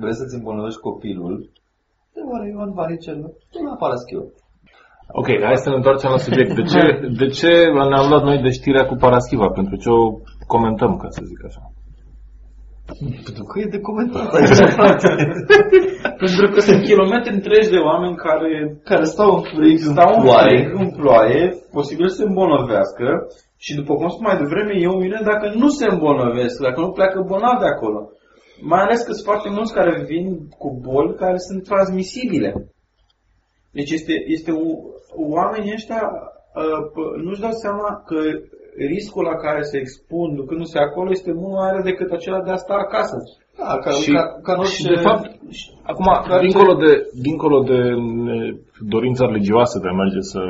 [0.00, 1.50] vrei să-ți îmbolnăvești copilul,
[2.12, 4.24] te oare Ioan varicelă, tu la paraschiva.
[5.20, 6.54] Ok, hai să ne întoarcem la subiect.
[6.54, 6.82] De ce,
[7.22, 7.50] de ce
[7.90, 9.48] ne-am luat noi de știrea cu paraschiva?
[9.58, 10.02] Pentru ce o
[10.46, 11.62] comentăm, ca să zic așa?
[13.24, 15.08] Pentru că e de comentat aici, frate.
[16.22, 20.58] Pentru că sunt kilometri întregi de oameni care Care stau în frig, stau în ploaie.
[20.58, 21.42] frig, în ploaie,
[21.72, 23.06] posibil să se îmbolnăvească
[23.56, 26.90] și după cum spun mai devreme, e o minune dacă nu se îmbolnăvesc, dacă nu
[26.92, 28.10] pleacă bolnavi de acolo.
[28.60, 32.50] Mai ales că sunt foarte mulți care vin cu boli care sunt transmisibile.
[33.70, 34.70] Deci este, este un,
[35.36, 36.02] oamenii ăștia
[36.60, 38.16] uh, p- nu-și dau seama că
[38.76, 42.56] riscul la care se expun ducându-se acolo este mult mai mare decât acela de a
[42.56, 43.16] sta acasă.
[43.58, 44.94] Da, ca, Și, ca, ca în și orice...
[44.94, 45.24] de fapt,
[45.82, 46.06] acum,
[46.40, 47.80] dincolo de, dincolo de
[48.34, 50.40] e, dorința religioasă de a merge să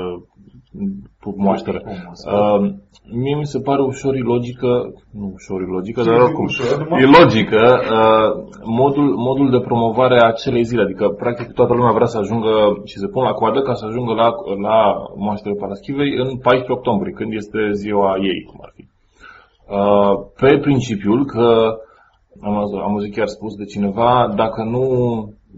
[1.22, 2.60] pup moaștere, uh,
[3.22, 4.70] mie mi se pare ușor ilogică,
[5.18, 6.46] nu ușor ilogică, dar oricum,
[7.02, 7.62] e logică
[7.98, 8.28] uh,
[8.64, 12.52] modul, modul de promovare a acelei zile, adică practic toată lumea vrea să ajungă
[12.84, 14.28] și se pun la coadă ca să ajungă la,
[14.68, 14.78] la
[15.16, 18.84] moaștere Paraschivei în 14 octombrie, când este ziua ei, cum ar fi.
[19.78, 21.46] Uh, pe principiul că
[22.42, 24.84] am, auzit- am auzit chiar spus de cineva, dacă nu,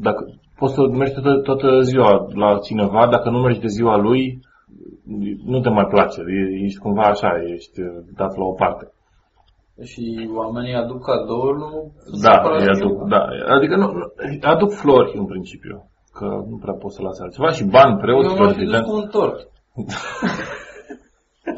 [0.07, 0.25] dacă
[0.59, 4.41] poți să mergi toată, toată ziua la cineva, dacă nu mergi de ziua lui,
[5.45, 7.87] nu te mai place, e- ești cumva așa, ești uh,
[8.17, 8.93] dat la o parte.
[9.83, 12.73] Și oamenii aduc cadoul lui Da, Paraschivă.
[12.73, 17.03] îi aduc, da, adică nu, nu, aduc flori în principiu, că nu prea poți să
[17.03, 18.91] lase altceva și bani, preoți, Eu m-am fi dus prezidenți.
[18.91, 19.49] cu un tort.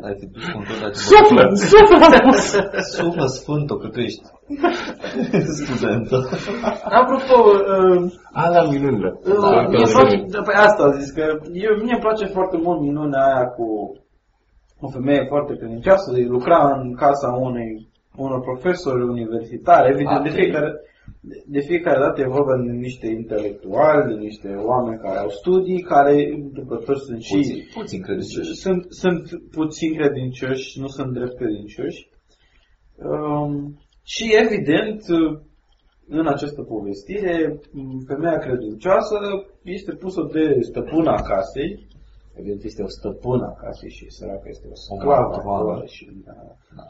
[0.06, 0.94] Ai fi dus cu un tot aici.
[0.94, 2.48] Suflă, suflă, am spus.
[2.96, 4.22] Suflă sfântă că tu ești
[5.62, 6.16] studentă.
[7.00, 9.10] Apropo, uh, A, la minunile.
[9.24, 11.22] uh, mie îmi place, da, păi asta am zis, că
[11.52, 13.66] eu, mie îmi place foarte mult minunea aia cu
[14.80, 20.34] o femeie foarte credincioasă, lucra în casa unei, unor profesori universitari, evident, de Ok.
[20.34, 20.70] fiecare,
[21.20, 25.80] de- de fiecare dată e vorba de niște intelectuali, de niște oameni care au studii,
[25.82, 28.54] care întâmplători sunt și Puțin, puțin credincioși.
[28.54, 32.08] sunt, sunt puțin credincioși, nu sunt drept credincioși.
[32.96, 35.02] Um, și evident,
[36.08, 37.60] în această povestire,
[38.06, 39.16] femeia credincioasă
[39.62, 41.86] este pusă de stăpâna casei,
[42.34, 45.70] evident este o stăpână a casei și săraca este o sclavă matroană.
[45.70, 46.32] acolo și da,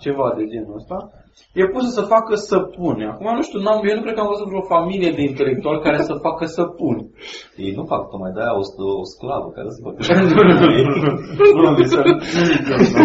[0.01, 1.11] ceva de genul ăsta,
[1.61, 3.05] e pusă să facă săpune.
[3.13, 5.99] Acum, nu știu, n-am, eu nu cred că am văzut vreo familie de intelectuali care
[6.09, 7.03] să facă săpuni.
[7.65, 8.65] Ei nu fac tocmai de aia o,
[9.03, 9.99] o sclavă care să facă.
[10.37, 11.01] nu, nu, nu,
[11.55, 12.03] nu, nu, zic să-
[12.37, 13.03] nu zic eu, nu.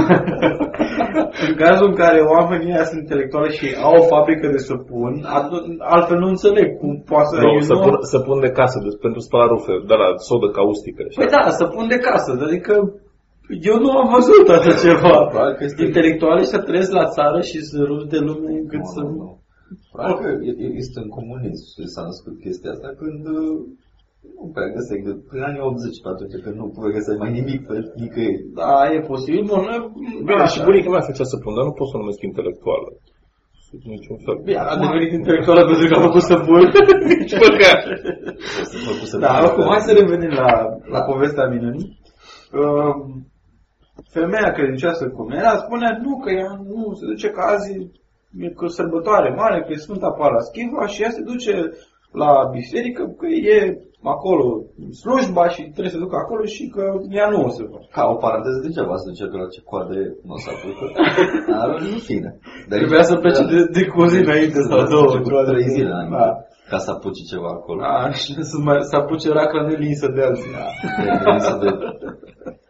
[1.47, 5.65] În cazul în care oamenii ăia sunt intelectuali și au o fabrică de săpun, atu-
[5.93, 7.41] altfel nu înțeleg cum poate să...
[7.41, 10.07] Nu, eu să nu- pun, să pun de casă, de, pentru spăla rufe, de la
[10.27, 11.01] sodă caustică.
[11.09, 12.73] și Păi da, săpun de casă, adică
[13.69, 15.15] eu nu am văzut așa ceva.
[15.31, 18.99] Probabil că este- Intelectualii să trăiesc la țară și să ruși de lume încât să...
[19.01, 19.29] Nu, nu, nu.
[19.91, 23.55] Probabil că e- e- este în comunism și s-a născut chestia asta când uh,
[24.39, 27.59] nu prea găseai, de, prin anii 80 pe atunci, când nu prea găseai mai nimic
[27.69, 28.45] pe nicăieri.
[28.59, 29.43] Da, e posibil.
[29.51, 29.79] Bun, noi...
[30.27, 30.53] Bine, așa.
[30.53, 32.89] și bunica mea făcea să pun, dar nu pot să o numesc intelectuală.
[33.67, 34.37] Sub niciun fel.
[34.47, 36.61] Bine, a devenit intelectuală pentru că a făcut săpun.
[37.11, 37.77] Nici măcar.
[39.25, 40.49] Da, acum hai să revenim la,
[40.95, 41.87] la povestea minunii.
[42.61, 42.93] Uh,
[44.17, 47.71] femeia credincioasă cum era, spune nu, că ea nu se duce că azi
[48.45, 51.53] e că sărbătoare mare, că e Sfânta Paraschiva și ea se duce
[52.11, 53.57] la biserică, că e
[54.03, 54.45] acolo
[55.01, 56.83] slujba și trebuie să ducă acolo și că
[57.17, 57.85] ea nu o să facă.
[57.91, 60.85] Ca o paranteză degeaba să încercă la ce coadă e, nu o să apucă.
[61.51, 62.29] Dar în fine.
[62.69, 65.05] Dar Trebuia să plece de, de cu o zi înainte sau Să două.
[65.05, 65.75] plece cu ceva de trei genul.
[65.77, 66.15] zile înainte.
[66.17, 66.29] Da.
[66.71, 67.81] ca să apuci ceva acolo.
[67.83, 70.51] A, și să, mai, să apuce racla nelinsă de alții.
[71.03, 71.69] De- să de...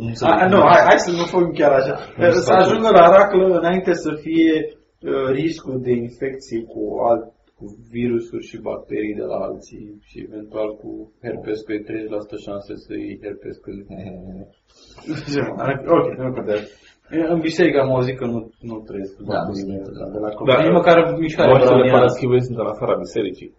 [0.00, 1.94] Nu se A, nu, hai, hai să nu fim chiar așa.
[2.16, 2.62] Nu Să se face.
[2.64, 7.24] ajungă la raclă înainte să fie uh, riscul de infecție cu alt
[7.58, 7.64] cu
[7.96, 10.90] virusuri și bacterii de la alții și eventual cu
[11.22, 11.76] herpes cu 30%
[12.44, 13.80] șanse să iei herpes când...
[15.96, 16.66] ok, nu contează.
[17.34, 20.12] În biserică am auzit că nu, nu trăiesc cu Da, nu bacteriile sunt.
[20.14, 20.34] de la Da.
[20.36, 20.54] copii.
[20.64, 21.96] Nici măcar mișcarea Moștele browniană.
[21.98, 23.50] paraschivei sunt în afara bisericii.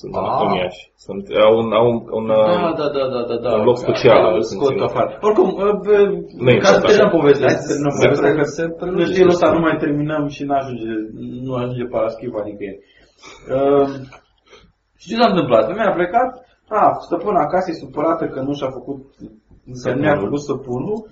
[0.00, 0.40] Sunt în Ah.
[0.46, 0.82] în Iași.
[1.04, 3.50] Sunt, au un, au un, un, Da, da, da, da, da, da.
[3.60, 5.10] un loc special, Da, îl îl scot sunt afară.
[5.28, 6.12] Oricum, uh, bă-
[6.44, 6.84] Nu e ca să important.
[6.86, 9.12] terminăm povestea, hai să terminăm Se povestea, că pre- se de prelungește.
[9.14, 10.92] stilul ăsta nu mai terminăm și nu ajunge,
[11.46, 12.80] nu ajunge paraschiva nicăieri.
[13.56, 13.86] Uh,
[15.00, 15.62] și ce s-a întâmplat?
[15.70, 16.30] Femeia a plecat,
[16.80, 19.00] a, stăpâna acasă e supărată că nu și-a făcut,
[19.82, 21.10] că nu i-a făcut săpunul, Uh,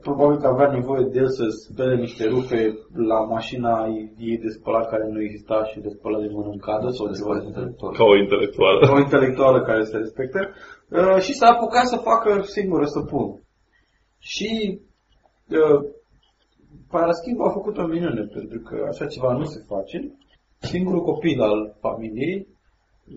[0.00, 2.60] probabil că avea nevoie de el să spele niște rufe
[2.94, 3.86] la mașina
[4.18, 7.76] ei de spălat care nu exista și de spălat de mâncadă sau ceva de genul.
[7.98, 8.90] ca o intelectuală.
[8.96, 10.40] o intelectuală care se respectă,
[10.90, 13.40] uh, și s-a apucat să facă singură săpun.
[14.18, 14.80] Și
[15.48, 15.80] uh,
[16.90, 19.98] Paraschiv a făcut o minune, pentru că așa ceva nu se face.
[20.58, 22.46] Singurul copil al familiei,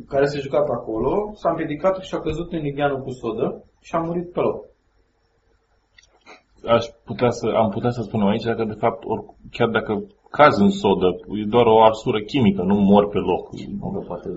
[0.08, 3.96] care se juca pe acolo, s-a împiedicat și a căzut în ligheanul cu sodă și
[3.96, 4.66] a murit pe loc.
[6.68, 9.20] Aș putea să, am putea să spunem aici că, de fapt, or,
[9.52, 9.94] chiar dacă
[10.38, 11.10] caz în sodă,
[11.42, 13.44] e doar o arsură chimică, nu mor pe loc.
[13.80, 14.28] Nu, că poate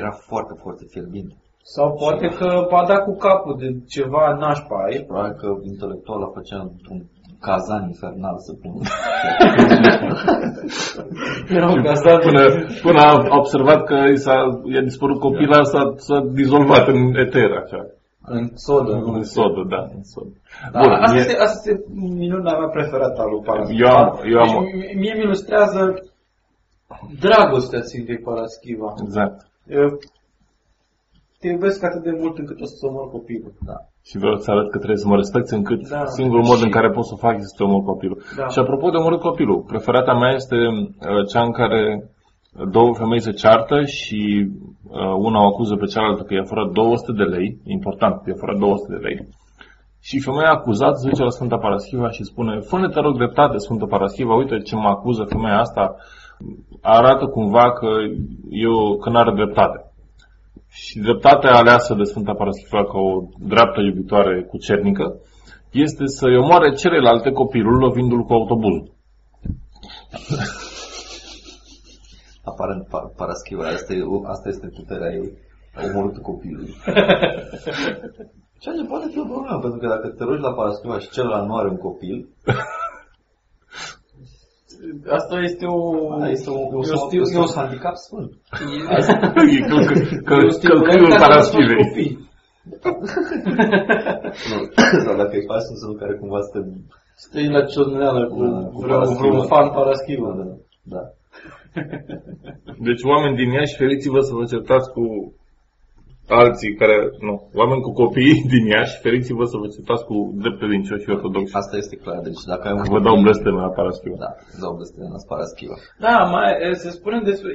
[0.00, 1.34] era foarte, foarte fierbinte.
[1.74, 2.48] Sau poate că
[2.80, 5.04] a dat cu capul de ceva nașpa ai.
[5.08, 7.00] Probabil că intelectuala făcea într-un
[7.40, 8.82] cazan infernal să pună.
[11.56, 12.42] Era un cazan Până,
[12.82, 17.80] până a observat că i s-a, i-a dispărut copila, s-a, s-a dizolvat în eter, așa.
[18.26, 18.92] În sodă.
[18.94, 20.32] nu În sodă, da, în sodă.
[20.72, 23.88] Da, Bun, asta, e- este, asta este minunea mea preferată a lui Paraschiva.
[23.88, 25.94] Eu am- eu am- Deci, mie- mie mi ilustrează
[27.20, 28.94] dragostea Sfintei Paraschiva.
[29.02, 29.48] Exact.
[29.68, 29.98] Eu
[31.40, 33.52] te iubesc atât de mult încât o să omor copilul.
[33.66, 33.76] Da.
[34.04, 36.04] Și vreau să arăt că trebuie să mă respecti încât Da.
[36.06, 38.22] singurul mod Și- în care pot să o fac este să te omor copilul.
[38.36, 38.46] Da.
[38.48, 42.10] Și apropo de omorât copilul, preferata mea este uh, cea în care
[42.64, 44.48] două femei se ceartă și
[44.88, 48.56] uh, una o acuză pe cealaltă că i-a furat 200 de lei, important, i-a furat
[48.56, 49.28] 200 de lei.
[50.00, 53.86] Și femeia acuzată se duce la Sfânta Paraschiva și spune, fă te rog dreptate, Sfânta
[53.86, 55.96] Paraschiva, uite ce mă acuză femeia asta,
[56.80, 57.88] arată cumva că
[58.50, 59.78] eu, că n-are dreptate.
[60.68, 65.20] Și dreptatea aleasă de Sfânta Paraschiva ca o dreaptă iubitoare cu cernică
[65.70, 68.90] este să-i omoare celelalte copilul lovindu-l cu autobuzul.
[72.56, 74.02] Aparent, pa- Paraschiva, asta, e,
[74.34, 75.28] asta este puterea ei.
[75.76, 76.68] A omorât copilul.
[78.62, 81.46] Ceea ce poate fi o problemă, pentru că dacă te rogi la Paraschiva și celălalt
[81.48, 82.16] nu are un copil,
[85.18, 85.78] Asta este o...
[86.14, 88.30] ăla este un, e un, un stil, este e un handicap sfânt.
[89.56, 91.84] E călcă- e un căl- stimulant Călcâiul ca să nască Paraschivei.
[91.86, 92.12] copii.
[94.50, 94.58] Nu,
[95.04, 96.60] sau dacă îi faci în sensul care cumva să te...
[97.24, 99.28] Stai la ciorneală cu Da, cu vreun, Paraschiva.
[99.28, 100.28] vreun fan Paraschiva.
[100.38, 100.44] Da,
[100.94, 101.02] da.
[102.86, 105.04] Deci oameni din Iași, feriți-vă să vă certați cu
[106.28, 111.02] alții care, nu, oameni cu copii din Iași, feriți-vă să vă certați cu drept credincioși
[111.04, 111.56] și ortodoxi.
[111.60, 112.18] Asta este clar.
[112.28, 114.16] Deci dacă ai un Că vă dau blesteme la Paraschiva.
[114.24, 115.76] Da, îți dau blesteme la Paraschiva.
[116.06, 116.50] Da, mai,
[116.82, 117.50] se spune despre,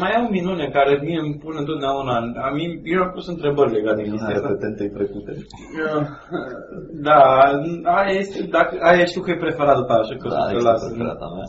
[0.00, 2.14] mai e o minune care mie îmi pune întotdeauna,
[2.46, 4.48] a mine, eu am pus întrebări legate de Minunea chestia asta.
[4.48, 5.32] repetentei trecute.
[7.08, 7.20] Da,
[7.98, 10.80] aia este, dacă, aia știu că e preferată ta, așa că Da, să este las.
[10.86, 11.46] preferata mea.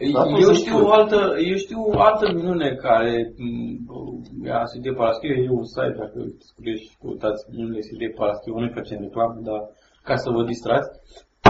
[0.00, 0.86] Da, Eu poți să știu, spui.
[0.86, 5.94] o altă, eu știu o altă minune care m, ea CD Paraschiv, e un site,
[5.98, 9.60] dacă scrieți și căutați minunile CD Paraschiv, nu facem reclamă, dar
[10.02, 10.88] ca să vă distrați,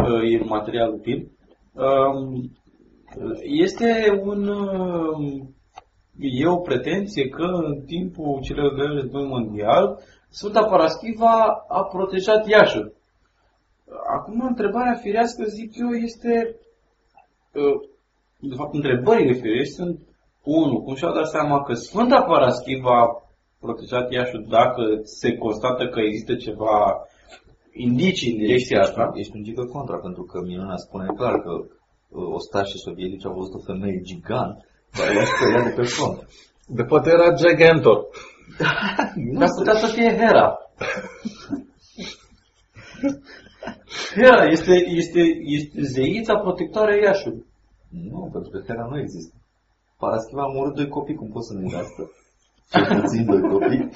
[0.02, 1.30] uh, e material util.
[1.72, 2.50] Um,
[3.42, 5.54] Este un, um,
[6.18, 9.98] e o pretenție că în timpul celor de război mondial,
[10.28, 12.92] Sfânta Paraschiva a protejat Iașul.
[14.16, 16.56] Acum, întrebarea firească, zic eu, este
[17.54, 17.88] uh,
[18.40, 19.98] de fapt, întrebările firești sunt,
[20.42, 23.30] unu, cum și-au dat seama că Sfânta Paraschiva a
[23.60, 27.06] protejat Iașul dacă se constată că există ceva
[27.72, 29.10] indicii în direcția asta.
[29.14, 31.66] Ești un giga contra, pentru că minunea spune clar că uh,
[32.32, 36.28] ostașii sovietici au văzut o femeie gigant care i-a speriat de pe front.
[36.66, 38.06] De poate era Gigantor.
[39.38, 40.58] Dar putea să fie Hera.
[44.14, 47.44] Hera este, este, este zeița protectoare a Iașului.
[47.90, 49.34] Nu, pentru că Hera nu există.
[49.98, 52.02] Paraschiva a omorât doi copii, cum poți să nu asta?
[52.72, 53.88] Cel puțin doi copii.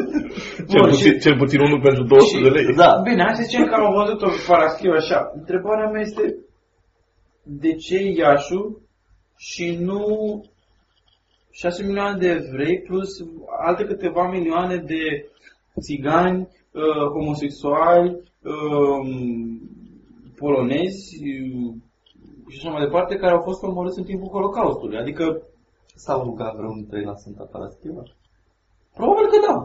[0.70, 2.74] Cel Bun, puțin, și- cel puțin unul pentru 200 de lei.
[2.74, 3.00] Da.
[3.04, 5.30] Bine, hai să zicem că am văzut o paraschiv așa.
[5.34, 6.36] Întrebarea mea este
[7.42, 8.80] de ce Iașu
[9.36, 10.00] și nu
[11.50, 13.08] 6 milioane de evrei plus
[13.66, 15.02] alte câteva milioane de
[15.80, 18.08] țigani, uh, homosexuali,
[18.42, 19.06] uh,
[20.36, 21.74] polonezi uh,
[22.48, 24.98] și așa mai departe, care au fost omorâți în timpul Holocaustului.
[24.98, 25.24] Adică,
[25.94, 28.02] S-au rugat vreunul dintre ei la Sfânta Paraschiva?
[28.98, 29.56] probabil că da.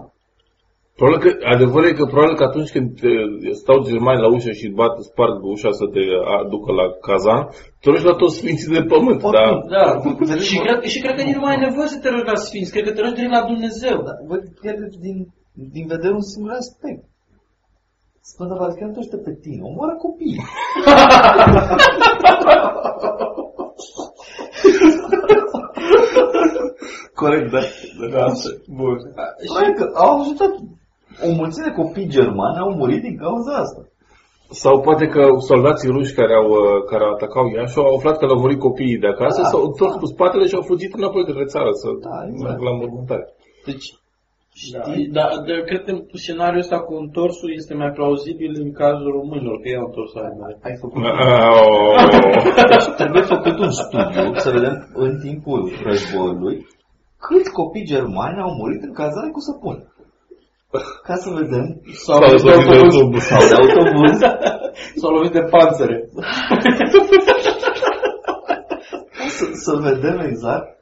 [1.00, 4.68] Probabil că, adevărul e că probabil că atunci când uh, stau germani la ușă și
[4.80, 6.04] bat, sparg ușa să te
[6.40, 7.42] aducă la cazan,
[7.82, 9.22] te rogi la toți sfinții de pământ.
[9.38, 9.48] Da?
[9.76, 9.86] Da.
[10.50, 12.72] și, cred, și cred că nici nu mai ai nevoie să te rogi la Sfinți,
[12.74, 13.98] cred că te rogi direct la Dumnezeu.
[14.08, 15.18] Da, vă pierdeți din,
[15.76, 17.04] din vedere un singur aspect.
[18.32, 20.38] Sfânta Paraschiva nu te ajută pe tine, omoară copii.
[27.38, 28.18] Corect, da.
[28.18, 28.26] da.
[28.80, 28.98] Bun.
[29.46, 30.52] Probabil că au ajutat
[31.28, 33.82] o mulțime de copii germani au murit din cauza asta.
[34.50, 35.22] Sau poate că
[35.52, 39.08] soldații ruși care au, uh, care atacau Iași au aflat că l-au murit copiii de
[39.08, 40.00] acasă, Da, s-au întors da.
[40.00, 42.44] cu spatele și au fugit înapoi către țară să Da, exact.
[42.44, 43.26] meargă la mormântare.
[43.66, 43.88] Deci,
[44.74, 45.08] Da, știi?
[45.18, 45.92] da, de, cred că
[46.24, 50.34] scenariul ăsta cu întorsul este mai plauzibil în cazul românilor, că ei au întors aia
[50.42, 50.54] mai.
[50.68, 51.00] Ai făcut
[51.62, 51.96] Oh.
[52.74, 56.56] Deci trebuie făcut un studiu să vedem în timpul războiului
[57.20, 59.92] câți copii germani au murit în cazare cu săpun.
[61.04, 62.94] Ca să vedem Sau, Sau de să de autobuz.
[62.96, 63.22] autobuz.
[63.24, 64.20] sau de autobuz
[64.96, 66.10] S-au lovit de panțere.
[69.38, 70.76] să, să vedem exact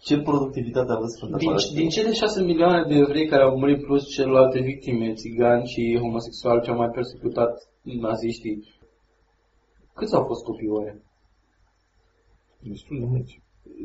[0.00, 1.80] ce productivitate a avut Sfânta Din, Paraschiva.
[1.80, 6.62] din cele 6 milioane de evrei care au murit plus celelalte victime, țigani și homosexuali
[6.62, 8.74] cel mai persecutat naziștii,
[9.94, 11.02] câți au fost copii oare?
[12.58, 13.41] Destul de mulți.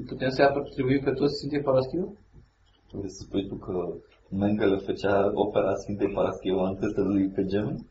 [0.08, 2.08] Putem să-i atribuim pe toți Sfintei Paraschiva?
[2.92, 3.74] Vrei să spui tu că
[4.30, 7.86] Mengele făcea opera Sfintei Paraschiva în testele lui pe gemeni?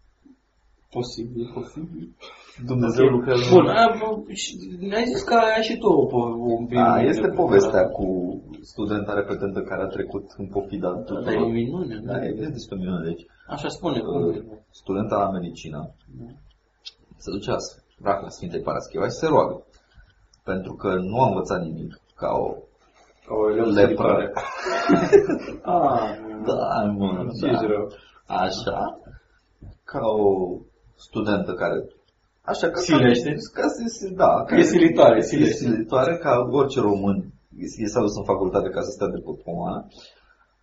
[0.91, 2.15] Posibil, posibil.
[2.67, 6.67] Dumnezeu lucrează Bun, a, bă, și ne-ai zis că ai și tu o, po- un
[6.75, 8.07] Da, este povestea cu
[8.63, 11.51] studenta repetentă care a trecut în pofida Da, e tuturor.
[11.51, 13.05] minune, Da, e este o minune.
[13.05, 14.45] Deci, Așa spune, cum uh, e?
[14.71, 15.95] studenta la medicină
[17.17, 17.57] se duce la
[18.03, 19.66] rac la Sfintei Paraschiva și se roagă.
[20.51, 22.49] Pentru că nu a învățat nimic ca o
[23.27, 23.83] Ca o elev lepră.
[23.85, 24.33] săritoare.
[25.77, 26.01] Ah,
[26.47, 27.61] Da, mă, ce da.
[27.67, 27.87] rău.
[28.27, 28.79] Așa,
[29.85, 30.57] ca o
[31.07, 31.77] studentă care
[32.53, 33.31] Așa că Silește.
[33.53, 35.55] Ca, ca, să- da, E silitoare, e silește.
[35.65, 37.17] silitoare ca orice român
[37.59, 39.87] e s-a dus în facultate ca să stea de pe pomană.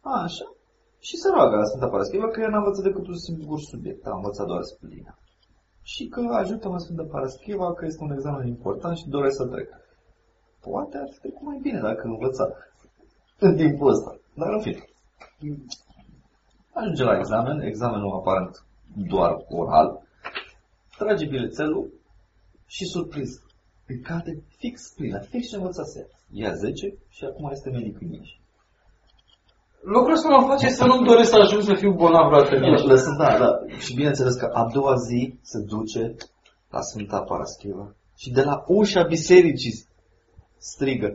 [0.02, 0.46] Așa.
[1.00, 4.16] Și se roagă la Sfânta Paraschiva că ea n-a învățat decât un singur subiect, a
[4.16, 5.14] învățat doar splina.
[5.84, 9.70] Și că ajută-mă Sfânta Paraschiva că este un examen important și doresc să trec.
[10.62, 12.48] Poate ar fi trecut mai bine dacă învăța
[13.40, 14.20] în timpul ăsta.
[14.34, 14.88] Dar în fine.
[16.72, 18.66] Ajunge la examen, examenul aparent
[18.96, 20.02] doar oral,
[20.98, 21.94] trage bilețelul
[22.66, 23.42] și surprins.
[23.88, 26.08] Îi cade fix plina, fix ce învățase.
[26.32, 28.42] Ia 10 și acum este medic în Iași.
[29.84, 32.86] Lucrul ăsta mă face să nu-mi doresc să ajung să fiu bolnav vreodată în Iași.
[32.86, 33.52] Lăsând, da, da.
[33.78, 36.16] Și bineînțeles că a doua zi se duce
[36.70, 39.76] la Sfânta Paraschiva și de la ușa bisericii
[40.58, 41.10] strigă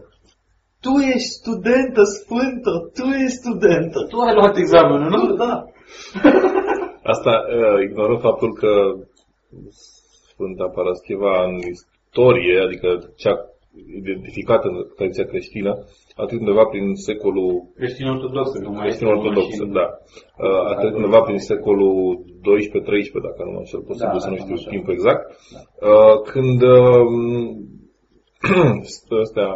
[0.80, 3.98] Tu ești studentă sfântă, tu ești studentă.
[4.10, 5.34] Tu ai luat examenul, nu?
[5.34, 5.64] Da.
[7.12, 8.72] Asta uh, ignoră faptul că
[10.30, 13.36] Sfânta Paraschiva în istorie, adică cea
[14.00, 15.72] identificată în tradiția creștină,
[16.16, 19.48] a trecut undeva prin secolul Creștin ortodox, nu mai creștin ortodox,
[19.78, 19.86] da.
[20.44, 24.36] Uh, A trecut undeva prin secolul 12-13, dacă nu mă înșel, posibil Da, să nu
[24.36, 24.70] da, știu așa.
[24.70, 25.22] timpul exact.
[25.90, 27.68] Uh, Când um,
[29.24, 29.48] astea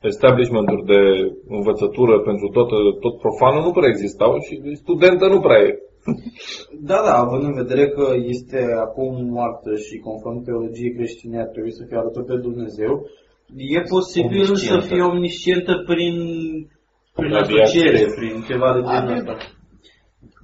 [0.00, 1.00] establishment-uri de
[1.48, 2.68] învățătură pentru tot,
[3.00, 5.78] tot profanul nu prea existau și studentă nu prea e.
[6.80, 11.72] Da, da, având în vedere că este acum moartă și conform teologiei creștine ar trebui
[11.72, 13.06] să fie alături de Dumnezeu,
[13.56, 14.86] e posibil să Omniscientă.
[14.86, 16.14] fie omniscientă prin,
[17.14, 17.62] prin Radiație.
[17.62, 19.34] asociere, prin ceva de genul Adică- ăsta.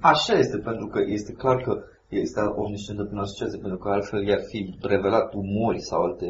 [0.01, 1.73] Așa este, pentru că este clar că
[2.09, 6.27] este omniscientă prin asociație, pentru că altfel i-ar fi revelat umori sau alte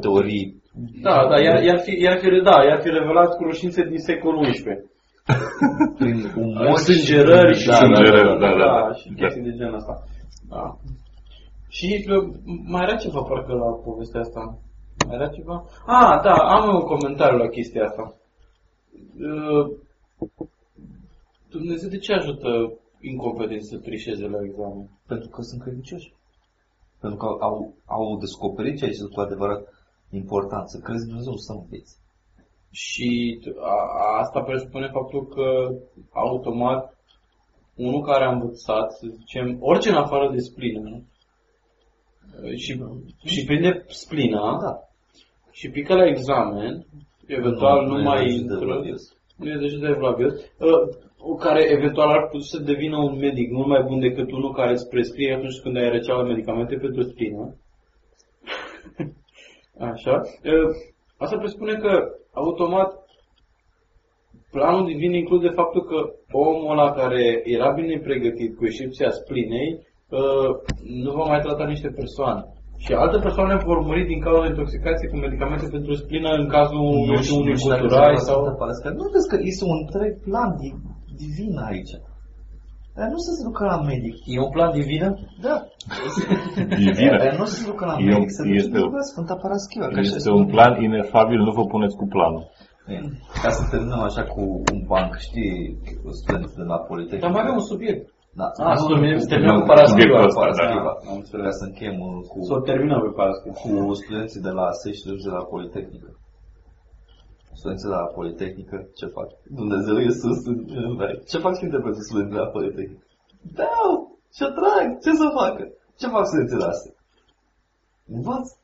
[0.00, 0.62] teorii.
[1.02, 4.62] Da, da, iar, iar, fi, iar, fi, da, iar fi revelat cunoștințe din secolul XI.
[5.98, 8.86] Prin umori Sângerări și, da, da, Sângerări, da, da, da, da.
[8.86, 10.04] da, și chestii de genul ăsta.
[10.48, 10.78] Da.
[11.68, 14.58] Și uh, mai era ceva parcă la povestea asta.
[15.06, 15.64] Mai era ceva?
[15.86, 18.14] Ah, da, am un comentariu la chestia asta.
[19.30, 19.76] Uh,
[21.50, 24.88] Dumnezeu de ce ajută incompetenți să trișeze la examen?
[25.06, 26.14] Pentru că sunt credincioși.
[27.00, 29.62] Pentru că au, au descoperit ce este cu adevărat
[30.10, 30.68] important.
[30.68, 32.02] Să crezi în Dumnezeu, să înveți.
[32.74, 35.68] Și a, asta presupune faptul că
[36.12, 36.96] automat
[37.74, 41.04] unul care a învățat, să zicem, orice în afară de splină, nu?
[42.56, 42.82] și,
[43.24, 44.78] și prinde splina Da.
[45.50, 46.86] și pică la examen,
[47.26, 48.58] Eventual nu, e mai de intră.
[48.58, 49.16] Vladios.
[49.36, 50.32] Nu e deja de Vlavios.
[50.32, 54.72] Uh, care eventual ar putea să devină un medic mult mai bun decât unul care
[54.72, 57.56] îți prescrie atunci când ai răceală medicamente pentru spină.
[59.92, 60.20] Așa.
[60.44, 62.90] Uh, Asta presupune că automat
[64.54, 65.98] planul divin include faptul că
[66.46, 67.24] omul ăla care
[67.56, 69.68] era bine pregătit, cu excepția splinei,
[70.18, 70.48] uh,
[71.02, 72.42] nu va mai trata niște persoane.
[72.84, 77.22] Și alte persoane vor muri din cauza intoxicației cu medicamente pentru splină în cazul nu
[77.22, 78.38] știu, unui știu dacă guturai se sau...
[78.44, 78.92] sau...
[79.00, 80.80] Nu vezi că este un întreg plan di-
[81.22, 81.94] divin aici.
[82.98, 84.16] Dar nu să se ducă la medic.
[84.34, 85.02] E un plan divin?
[85.46, 85.56] Da.
[86.84, 87.16] Divină.
[87.24, 89.86] Dar nu să se ducă la E un- medic, să ducă este- la Sfânta Paraschiva.
[89.86, 90.40] că așa Este spune.
[90.40, 92.44] un plan inefabil, nu vă puneți cu planul.
[92.88, 93.08] Bine.
[93.42, 94.40] Ca să terminăm așa cu
[94.74, 95.56] un banc, știi,
[96.18, 97.24] studenți de la Politehnică.
[97.26, 98.02] Dar mai avem un subiect.
[98.40, 98.46] Da.
[98.68, 99.92] Ah, Nu, să terminăm- nu, să terminăm nu, cu Paraschiva.
[99.94, 100.82] subiectul ăsta, Paraschiva.
[100.88, 100.94] da.
[101.10, 101.44] Am înțeles.
[101.48, 103.52] Ca să încheiem uh, cu, Să o terminăm pe Paraschiv.
[103.62, 103.70] cu
[104.00, 106.08] studenții de la ASE și studenții de la Politehnică.
[107.54, 109.28] Studenții de la Politehnică, ce fac?
[109.50, 111.22] Dumnezeu e sus în în rai.
[111.28, 113.02] Ce fac și pentru studenții de la Politehnică?
[113.40, 114.18] Dau!
[114.34, 115.00] Și atrag!
[115.02, 115.72] Ce să facă?
[115.98, 116.94] Ce fac studenții de ASE?
[118.06, 118.58] Învață!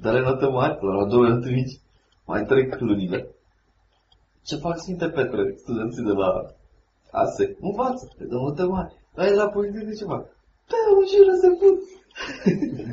[0.00, 1.80] Dă-le notă mari, la la două note mici.
[2.26, 3.28] Mai trec lunile.
[4.42, 6.54] Ce fac Sfinte Petre, studenții de la
[7.10, 7.56] ASE?
[7.60, 8.08] Învață!
[8.18, 8.94] Le dă note mari.
[9.14, 10.22] Dar de la Politehnică ce fac?
[10.70, 11.78] Da, mă jură să fut!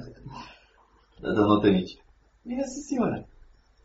[1.23, 1.97] Le dă note mici.
[2.43, 3.27] Bine, Simone.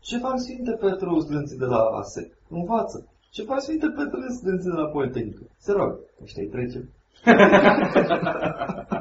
[0.01, 2.31] Ce fac Sfinte Petru studenții de la ASE?
[2.49, 3.07] Învață.
[3.29, 5.43] Ce fac Sfinte Petru studenții de la Politehnică?
[5.57, 5.99] Se rog.
[6.23, 6.89] Ăștia îi trecem.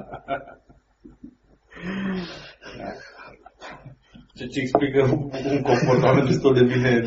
[4.35, 7.05] Ce ce explică un, un comportament destul de bine,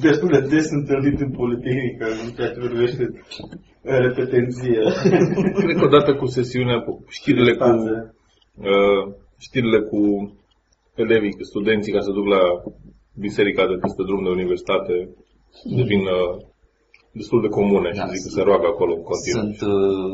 [0.00, 4.78] destul de des întâlnit în politică, în ceea ce privește uh, repetenție.
[5.58, 7.68] Cred că odată cu sesiunea, cu știrile cu,
[8.54, 10.00] uh, știrile cu
[10.94, 12.42] elevii, studenții care se duc la
[13.26, 14.94] biserica de peste drum de universitate,
[15.80, 16.36] devin uh,
[17.12, 19.42] destul de comune și Da, zic că sunt- se roagă acolo în continuu.
[19.42, 20.12] Sunt, uh,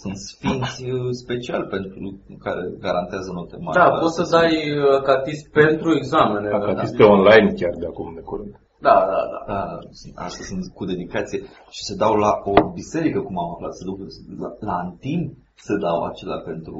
[0.00, 1.98] sunt sfinți uh, special pentru
[2.44, 3.78] care garantează note mari.
[3.78, 6.48] Da, Dar poți să sunt- dai uh, catist pentru examene.
[6.50, 8.52] Dacă este online chiar de acum de curând.
[8.80, 9.40] Da, da, da.
[9.52, 11.38] Da, sunt- asta sunt cu dedicație
[11.74, 13.98] și se dau la o biserică, cum am aflat, se duc
[14.44, 15.20] la, la Antim
[15.66, 16.74] se dau acelea pentru...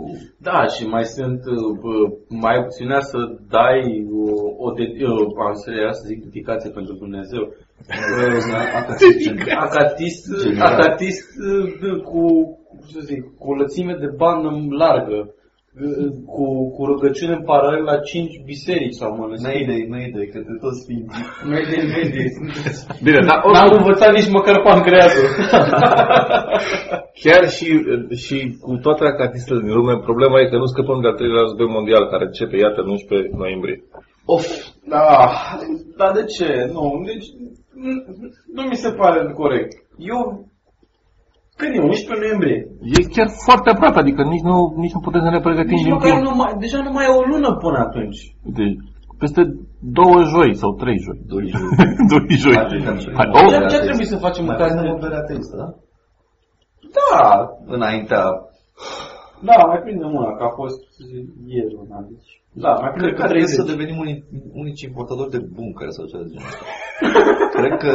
[0.48, 3.18] Da, și mai sunt, uh, mai opțiunea să
[3.56, 7.42] dai uh, o, de, uh, am să era să zic dedicație pentru Dumnezeu.
[7.42, 8.36] Uh,
[9.66, 10.72] Acatist, General.
[10.72, 12.22] acatist uh, cu,
[12.68, 14.48] cum să zic, cu o lățime de bandă
[14.82, 15.32] largă, uh,
[16.26, 19.52] cu, cu rugăciune în paralel la cinci biserici sau mănăstiri.
[19.52, 21.24] Mayday, Mayday, către toți sfinții.
[21.52, 22.28] Mayday, mayday.
[23.06, 25.28] Bine, dar N-am învățat nici măcar pancreasul.
[27.22, 27.68] chiar și,
[28.24, 31.74] și cu toate acatistele din lume, problema e că nu scăpăm de al treilea război
[31.76, 33.84] mondial, care începe, iată, în 11 noiembrie.
[34.24, 34.46] Of,
[34.88, 35.06] da,
[35.96, 36.70] dar de ce?
[36.72, 37.26] Nu, deci
[37.84, 37.92] nu,
[38.54, 39.72] nu mi se pare corect.
[39.96, 40.48] Eu,
[41.58, 42.58] când e 11 noiembrie?
[42.96, 45.92] E chiar foarte aproape, adică nici nu, nici nu putem să ne pregătim Nici din
[45.96, 46.26] măcar timp.
[46.28, 48.20] nu mai, deja nu mai e o lună până atunci.
[48.58, 48.76] Deci,
[49.22, 49.42] peste
[49.98, 51.18] două joi sau trei joi.
[51.32, 51.66] Doi joi.
[52.12, 52.56] Doi joi.
[52.56, 52.66] Hai,
[53.18, 54.94] Hai, oh, oh, Ce, ce trebuie să facem în Mai caz avem de...
[54.96, 55.68] o bere ateistă, da?
[56.98, 57.26] Da,
[57.76, 58.22] Înaintea...
[59.48, 60.80] da, mai prindem una, că a fost
[61.54, 62.30] ieri una, deci...
[62.64, 63.72] Da, mai Cred prindem că că trebuie să 30.
[63.72, 64.24] devenim unici,
[64.62, 66.64] unici importatori de buncăre sau ceva de genul ăsta.
[67.56, 67.92] Cred că...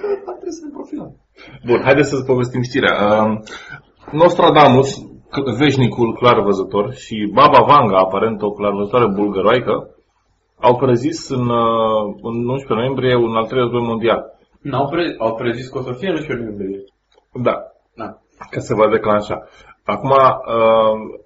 [0.00, 1.10] Cred că trebuie să ne profilăm.
[1.66, 2.94] Bun, haideți să povestim știrea.
[3.24, 3.38] Uh,
[4.12, 4.88] Nostradamus,
[5.34, 9.90] c- veșnicul clar văzător, și Baba Vanga, aparent o clarvăzătoare bulgăroaică,
[10.60, 14.24] au prezis în, uh, în 11 noiembrie un al treilea război mondial.
[14.60, 16.84] N-au pre, au prezis că o să fie în 11 noiembrie.
[17.42, 17.56] Da,
[17.96, 18.08] Da.
[18.50, 19.42] că se va declanșa.
[19.84, 21.18] Acum, uh,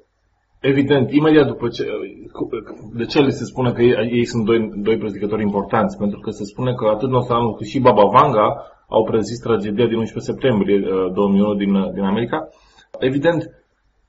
[0.60, 1.84] evident, imediat după ce...
[2.32, 2.48] cu-
[2.94, 5.98] De ce le se spune că ei, ei sunt doi, doi prezicători importanți?
[5.98, 8.46] Pentru că se spune că atât Nostradamus cât și Baba Vanga
[8.96, 12.38] au prezis tragedia din 11 septembrie uh, 2001 din, uh, din America.
[13.08, 13.40] Evident,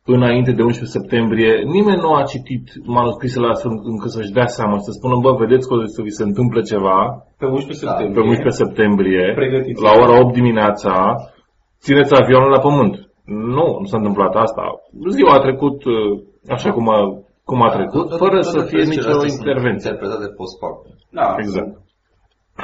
[0.05, 2.65] înainte de 11 septembrie, nimeni nu a citit
[2.97, 6.23] manuscrisele astfel încât să-și dea seama, să spună, bă, vedeți că o să vi se
[6.29, 6.97] întâmple ceva
[7.41, 8.21] Pe 11 Da, septembrie.
[8.23, 9.81] pe 11 septembrie, Pregătiți.
[9.87, 10.93] la ora 8 dimineața,
[11.85, 12.93] țineți avionul la pământ.
[13.57, 14.63] Nu, nu s-a întâmplat asta.
[15.17, 15.93] Ziua a trecut uh,
[16.55, 16.99] așa cum a,
[17.49, 19.89] cum a trecut, Toate- fără toate să fie trecerile nicio astea sunt intervenție.
[19.89, 20.91] Interpretate post factum.
[21.19, 21.71] Da, Exact.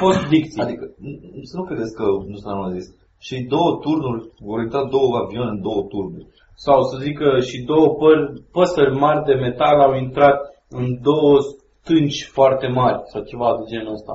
[0.00, 0.62] Post-dicție.
[0.62, 2.86] Adică, n- n- să nu credeți că nu s-a a zis.
[3.18, 6.26] Și două turnuri, vor intra două avioane în două turnuri.
[6.54, 11.34] Sau să zic că și două păr, păsări mari de metal au intrat în două
[11.80, 14.14] stânci foarte mari sau ceva de genul ăsta.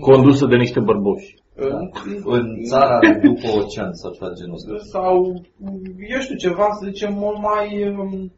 [0.00, 1.34] Condusă de niște bărboși.
[2.24, 4.74] În țara de după ocean sau ceva de genul ăsta.
[4.98, 5.14] Sau,
[6.14, 8.32] eu știu, ceva, să zicem, mult mai, um,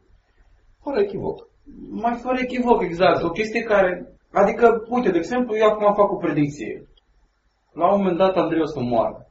[0.82, 1.48] Fără echivoc.
[1.90, 3.22] mai fără echivoc, exact.
[3.22, 6.87] O chestie care Adică, uite, de exemplu, eu acum fac o predicție.
[7.72, 9.26] La un moment dat Andrei o să moară.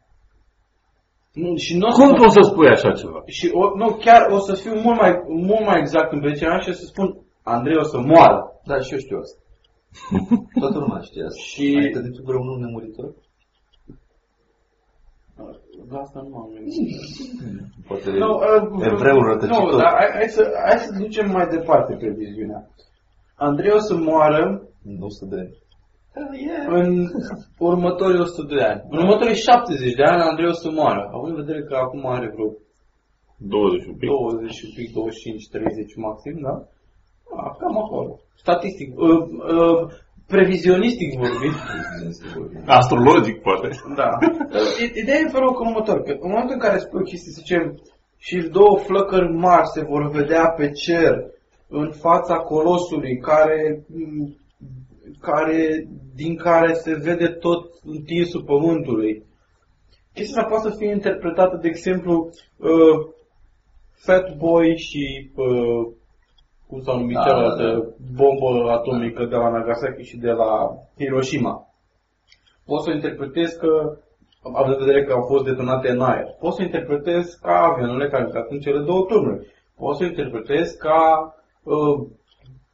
[1.33, 3.21] Nu, Și nu o să Cum poți să spui așa ceva?
[3.25, 6.59] Și o, nu, chiar o să fiu mult mai, mult mai exact în predicția mea
[6.59, 8.39] și o să spun Andrei o să moară.
[8.65, 9.39] Da, și eu știu asta.
[10.59, 11.41] Toată lumea știe asta.
[11.41, 13.09] Și- Adică de tu vreunul nemuritor?
[15.89, 16.75] Da, asta nu m-am gândit.
[17.87, 19.71] Poate Nu, uh, evreul rătăcitor.
[19.71, 22.67] Nu, dar hai, hai, să, hai să ducem mai departe previziunea.
[23.35, 25.55] Andrei o să moară Nu 100 de ani.
[26.67, 27.07] în
[27.57, 28.81] următorii 100 de ani.
[28.89, 31.09] În următorii 70 de ani Andrei o să moară.
[31.13, 32.49] Având în vedere că acum are vreo
[33.37, 34.09] 20 un pic.
[34.09, 36.55] 20 și un pic, 25, 30 maxim, da?
[37.37, 38.19] A, cam acolo.
[38.35, 39.21] Statistic, uh,
[39.57, 39.81] uh,
[40.27, 41.55] previzionistic vorbind,
[42.65, 43.67] Astrologic, poate.
[43.95, 44.09] da.
[44.21, 47.39] Uh, Ideea e felul că următor, că în momentul în care spui o chestie, să
[47.41, 47.63] zicem,
[48.17, 51.13] și două flăcări mari se vor vedea pe cer
[51.67, 54.35] în fața colosului care, m,
[55.21, 59.23] care din care se vede tot întinsul pământului.
[60.13, 63.07] Chestia asta poate să fie interpretată, de exemplu, uh,
[63.93, 65.91] Fat Boy și uh,
[66.67, 67.83] cum s-au numit Da, cealaltă da, da.
[68.15, 71.67] bombă atomică de la Nagasaki și de la Hiroshima.
[72.65, 73.97] Poți să o interpretezi că,
[74.53, 78.09] având în vedere că au fost detonate în aer, poți să o interpretezi ca avioanele
[78.09, 79.45] care au intrat în cele două turnuri.
[79.75, 82.07] Poți să o interpretezi ca uh,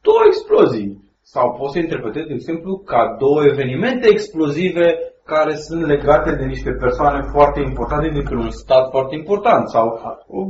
[0.00, 1.07] două explozii.
[1.34, 4.86] Sau poți să interpretezi, de exemplu, ca două evenimente explozive
[5.24, 9.68] care sunt legate de niște persoane foarte importante dintr-un stat foarte important.
[9.68, 9.86] Sau,
[10.26, 10.46] uh,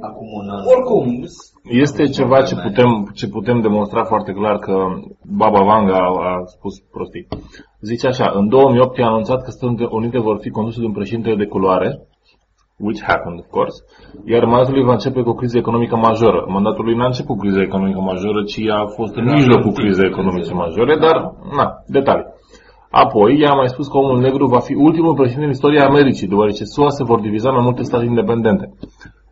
[0.00, 0.62] Acum un an.
[0.74, 1.24] oricum,
[1.84, 4.74] Este ceva ce putem, ce putem demonstra foarte clar că
[5.42, 7.26] Baba Vanga a, a spus prostii.
[7.80, 11.34] Zice așa, în 2008 i-a anunțat că Statele Unite vor fi conduse de un președinte
[11.34, 12.06] de culoare,
[12.78, 13.76] which happened, of course,
[14.24, 16.44] iar mandatul lui va începe cu o criză economică majoră.
[16.48, 20.52] Mandatul lui n-a început cu criza economică majoră, ci a fost în mijlocul crizei economice
[20.52, 21.16] majore, dar,
[21.56, 22.26] na, detalii.
[22.90, 26.28] Apoi, ea a mai spus că omul negru va fi ultimul președinte în istoria Americii,
[26.28, 28.74] deoarece SUA se vor diviza în mai multe state independente.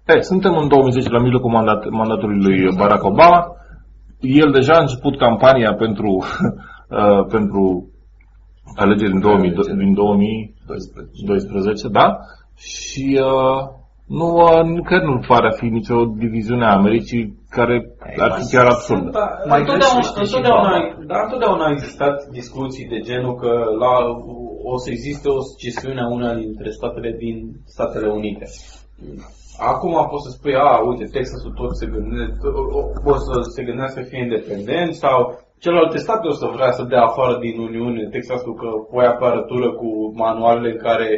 [0.06, 3.46] Hey, suntem în 2010 la mijlocul mandat, mandatului lui Barack Obama.
[4.20, 6.10] El deja a început campania pentru,
[6.98, 7.88] uh, pentru
[8.76, 11.88] alegeri din, 2000, din 2012, 12.
[11.88, 12.18] da?
[12.56, 13.60] Și uh,
[14.06, 17.76] nu, uh, cred nu pare a fi nicio diviziune a Americii care
[18.18, 19.10] ar fi chiar absurdă.
[19.10, 21.04] Da, Mai întotdeauna, greșește și întotdeauna, Baba.
[21.10, 23.52] dar întotdeauna au existat discuții de genul că
[23.82, 23.92] la,
[24.72, 28.46] o să existe o scisiune a una dintre statele din Statele Unite.
[29.70, 32.46] Acum poți să spui, a, uite, Texasul tot se gândește,
[33.04, 35.16] o să se gândească să fie independent sau
[35.58, 39.72] celelalte state o să vrea să dea afară din Uniune Texasul că voi apără tură
[39.72, 41.08] cu manualele în care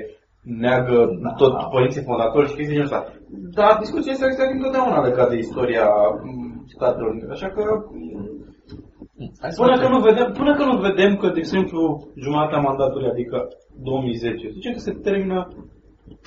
[0.47, 1.33] neagă Da.
[1.33, 3.13] tot părinții fondatori și chestii de genul ăsta.
[3.59, 5.87] Dar discuția asta este întotdeauna legată de istoria
[6.23, 7.27] m, Statelor Unite.
[7.31, 7.63] Așa că
[9.41, 11.81] Hai să Până facem- că, nu vedem, până că nu vedem că, de exemplu,
[12.25, 13.49] jumătatea mandatului, adică
[13.83, 15.49] 2010, zicem că se termină,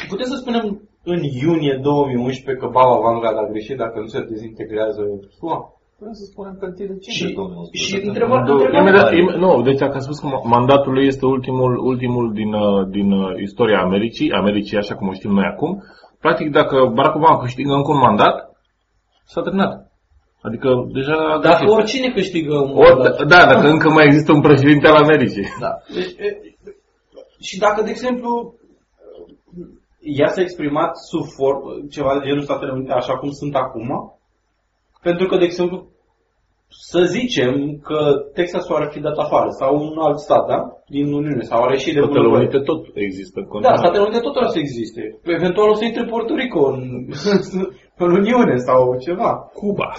[0.09, 5.01] putem să spunem în iunie 2011 că Baba Vanga a greșit dacă nu se dezintegrează
[5.37, 5.73] SUA.
[5.99, 7.99] Putem să spunem că 1 decembrie Și- 2011.
[7.99, 11.25] și întrebarea- Două- întrebarea- Imediat, im, nu, deci dacă a spus că mandatul lui este
[11.25, 15.83] ultimul, ultimul din, uh, din uh, istoria Americii, Americii așa cum o știm noi acum,
[16.19, 18.35] practic dacă Barack Obama câștigă încă un mandat,
[19.25, 19.91] s-a terminat.
[20.41, 21.13] Adică deja...
[21.13, 21.75] a Dacă greșit.
[21.77, 23.27] oricine câștigă un Ori, mandat.
[23.33, 25.45] da, dacă încă mai există un președinte al Americii.
[25.59, 25.71] Da.
[25.95, 26.27] Deci, e,
[27.47, 28.53] și dacă, de exemplu,
[29.99, 31.53] ea s-a exprimat sub for,
[31.91, 33.89] ceva de genul Statele Unite așa cum sunt acum,
[35.01, 35.87] pentru că, de exemplu,
[36.67, 37.99] să zicem că
[38.33, 40.59] Texasul ar fi dat afară sau un alt stat, da?
[40.87, 42.41] Din Uniune, sau are și de Statele bunăvoie.
[42.41, 43.81] Unite tot există în Da, continuare.
[43.83, 45.19] Statele Unite tot ar să existe.
[45.23, 46.81] Eventual o să intre Puerto Rico în,
[48.03, 49.31] în Uniune sau ceva.
[49.53, 49.89] Cuba.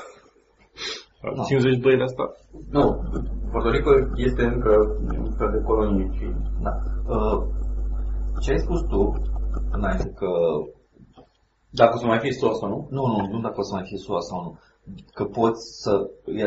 [1.37, 1.43] Da.
[1.43, 2.25] 52 de asta.
[2.71, 2.85] Nu,
[3.51, 4.73] Puerto Rico este încă
[5.25, 6.09] un fel de colonie.
[6.17, 6.25] Și...
[6.67, 6.73] Da.
[7.15, 7.39] Uh,
[8.43, 9.01] ce ai spus tu
[9.73, 10.31] înainte că
[11.71, 12.79] Dacă o să mai fie sos sau nu?
[12.97, 14.51] nu, nu, nu dacă o să mai fie SUA sau nu,
[15.15, 16.45] că poți să e,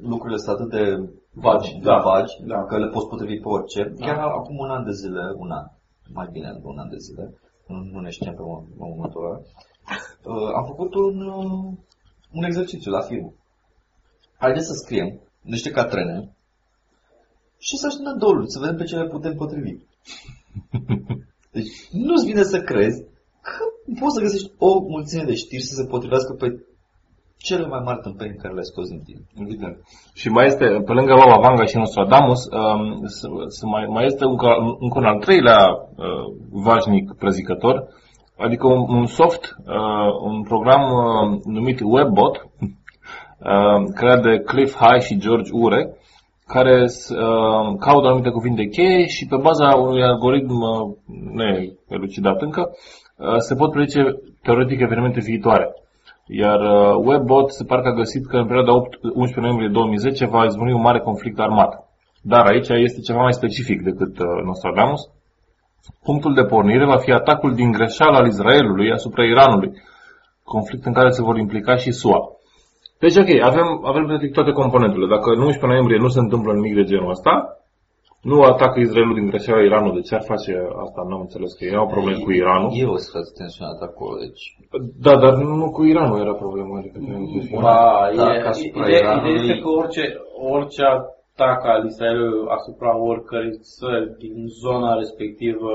[0.00, 1.98] lucrurile sunt atât de Vagi, de da.
[1.98, 2.64] vagi Da.
[2.64, 3.92] că le poți potrivi pe orice.
[3.96, 4.06] Da.
[4.06, 5.64] Chiar acum un an de zile, un an,
[6.14, 7.34] mai bine de un an de zile,
[7.66, 11.72] nu, nu ne știam pe mo- pe momentul ăla, uh, am făcut un, uh,
[12.32, 13.32] un exercițiu la firmă.
[14.38, 16.36] Haideți să scriem niște catrene
[17.58, 19.74] și să așteptăm două luni, să vedem pe ce le putem potrivi.
[21.56, 23.02] Deci nu-ți vine să crezi
[23.42, 23.64] că
[24.00, 26.66] poți să găsești o mulțime de știri să se potrivească pe
[27.42, 29.20] cele mai mari tâmpeni care le-ai scos din tine.
[29.44, 29.76] Evident.
[30.14, 34.24] Și mai este, pe lângă Baba Vanga și Nostradamus, um, s- s- mai, mai este
[34.24, 35.60] încă, încă un al treilea
[35.96, 37.84] uh, vașnic prezicător,
[38.38, 45.02] adică un, un soft, uh, un program uh, numit Webbot, uh, creat de Cliff High
[45.02, 45.96] și George Ure,
[46.46, 50.94] care uh, caută anumite cuvinte cheie și pe baza unui algoritm uh,
[51.88, 52.70] neelucidat încă
[53.16, 54.02] uh, se pot predice
[54.42, 55.74] teoretic evenimente viitoare.
[56.26, 60.26] Iar uh, WebBot se pare că a găsit că în perioada 8, 11 noiembrie 2010
[60.26, 61.88] va izbuni un mare conflict armat.
[62.22, 65.00] Dar aici este ceva mai specific decât uh, Nostradamus.
[66.02, 69.72] Punctul de pornire va fi atacul din greșeală al Israelului asupra Iranului,
[70.42, 72.20] conflict în care se vor implica și SUA.
[72.98, 75.06] Deci, ok, avem, avem practic toate componentele.
[75.06, 77.61] Dacă în 11 noiembrie nu se întâmplă nimic de genul ăsta,
[78.30, 80.52] nu atacă Israelul din greșeală Iranul, de ce ar face
[80.84, 81.00] asta?
[81.08, 82.70] Nu am înțeles că erau probleme cu Iranul.
[82.74, 84.42] E o situație tensionată acolo, deci...
[85.06, 86.78] Da, dar nu cu Iranul era problema.
[86.78, 86.98] Adică
[87.66, 90.04] Ba, Da, e, ca asupra ideea, Iranului- ideea este că orice,
[90.54, 95.72] orice atac al Israelului asupra oricărei țări din zona respectivă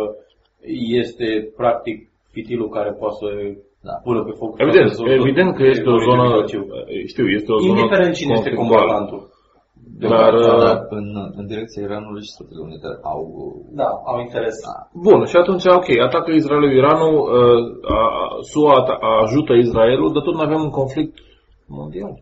[1.04, 1.28] este
[1.62, 1.98] practic
[2.36, 3.28] fitilul care poate să
[3.90, 3.94] Da.
[4.08, 4.52] pună pe foc.
[4.66, 6.62] Evident, toată zona- evident că este o Orientul zonă, Mijlociu.
[7.14, 8.92] știu, este o zonă Indiferent cine este conflictuală.
[10.00, 10.50] Combatantul.
[10.50, 11.08] Dar, Dar uh, în,
[11.40, 13.22] în direcția Iranului și Statele Unite au...
[13.82, 14.58] Da, au interes.
[15.08, 17.62] Bun, și atunci, ok, atacă Israelul Iranul, uh,
[17.98, 21.14] a, a, SUA ata- ajută Israelul, dar tot nu avem un conflict
[21.80, 22.14] mondial.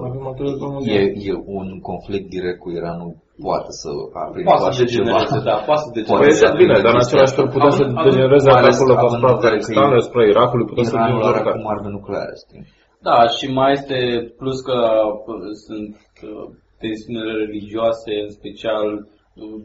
[0.00, 1.04] Nu avem un conflict E, mondial.
[1.30, 3.10] e un conflict direct cu Iranul,
[3.46, 3.88] poate să
[4.24, 5.04] aprinde Poate să așa ceva.
[5.04, 6.44] degenereze, da, poate să Păi, degenereze.
[6.48, 9.30] da, bine, dar în același timp putea să Având- degenereze mai ales atacul având asupra
[9.32, 11.52] în vedere că Afganistanului, asupra Irakului, putea să fie Iranul are oricare.
[11.54, 12.62] acum arme nucleare, știi?
[13.08, 13.98] Da, și mai este
[14.40, 14.76] plus că
[15.32, 15.94] uh, sunt
[16.30, 16.46] uh,
[16.78, 18.86] tensiunile religioase, în special
[19.34, 19.62] uh,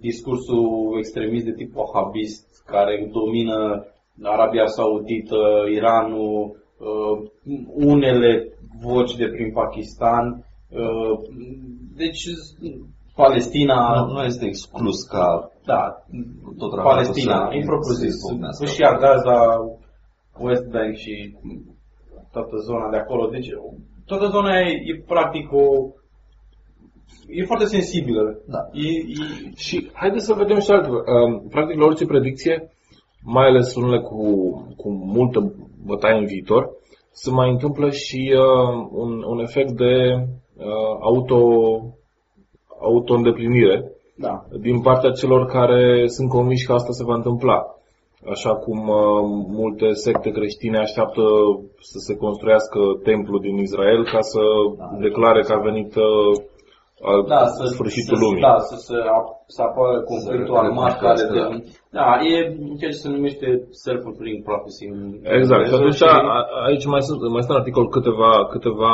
[0.00, 3.84] discursul extremist de tip wahabist care domină
[4.22, 5.36] Arabia Saudită,
[5.74, 7.28] Iranul, uh,
[7.74, 8.48] unele
[8.82, 10.44] voci de prin Pakistan.
[10.70, 11.18] uh,
[11.96, 12.22] Deci
[13.14, 15.82] Palestina, Nu, nu este exclus ca da,
[16.58, 18.64] tot raportul Palestina, să- impropriu să zis, izbucnească.
[18.64, 19.40] Fâșia Gaza,
[20.38, 21.36] West Bank și
[22.32, 23.26] toată zona de acolo.
[23.28, 23.48] Deci
[24.06, 25.64] toată zona e, e practic o...
[27.28, 28.38] E foarte sensibilă.
[28.46, 28.58] Da.
[28.72, 30.96] E, e, Și haideți să vedem și altceva.
[30.96, 32.70] Um, Practic, la orice predicție,
[33.22, 34.20] mai ales unele cu,
[34.76, 35.54] cu multă
[35.84, 36.70] bătaie în viitor,
[37.10, 39.94] se mai întâmplă și uh, un, un efect de
[40.56, 41.40] uh, auto,
[42.80, 44.44] auto-îndeplinire da.
[44.60, 47.60] din partea celor care sunt convinși că asta se va întâmpla.
[48.30, 51.22] Așa cum uh, multe secte creștine așteaptă
[51.80, 54.40] să se construiască templu din Israel ca să
[55.00, 56.44] declare că a venit uh,
[57.10, 58.42] al Da, să, sfârșitul să, lumii.
[58.48, 62.34] Da, să, să, ap- să apară conflictul Să armat care de, recunoască, Da, e
[62.78, 63.46] ceea ce se numește
[63.84, 64.84] self-fulfilling prophecy.
[64.94, 65.00] în
[65.38, 65.62] Exact.
[65.66, 68.92] Și engleză atunci a- aici mai sunt, mai sunt în articol câteva, câteva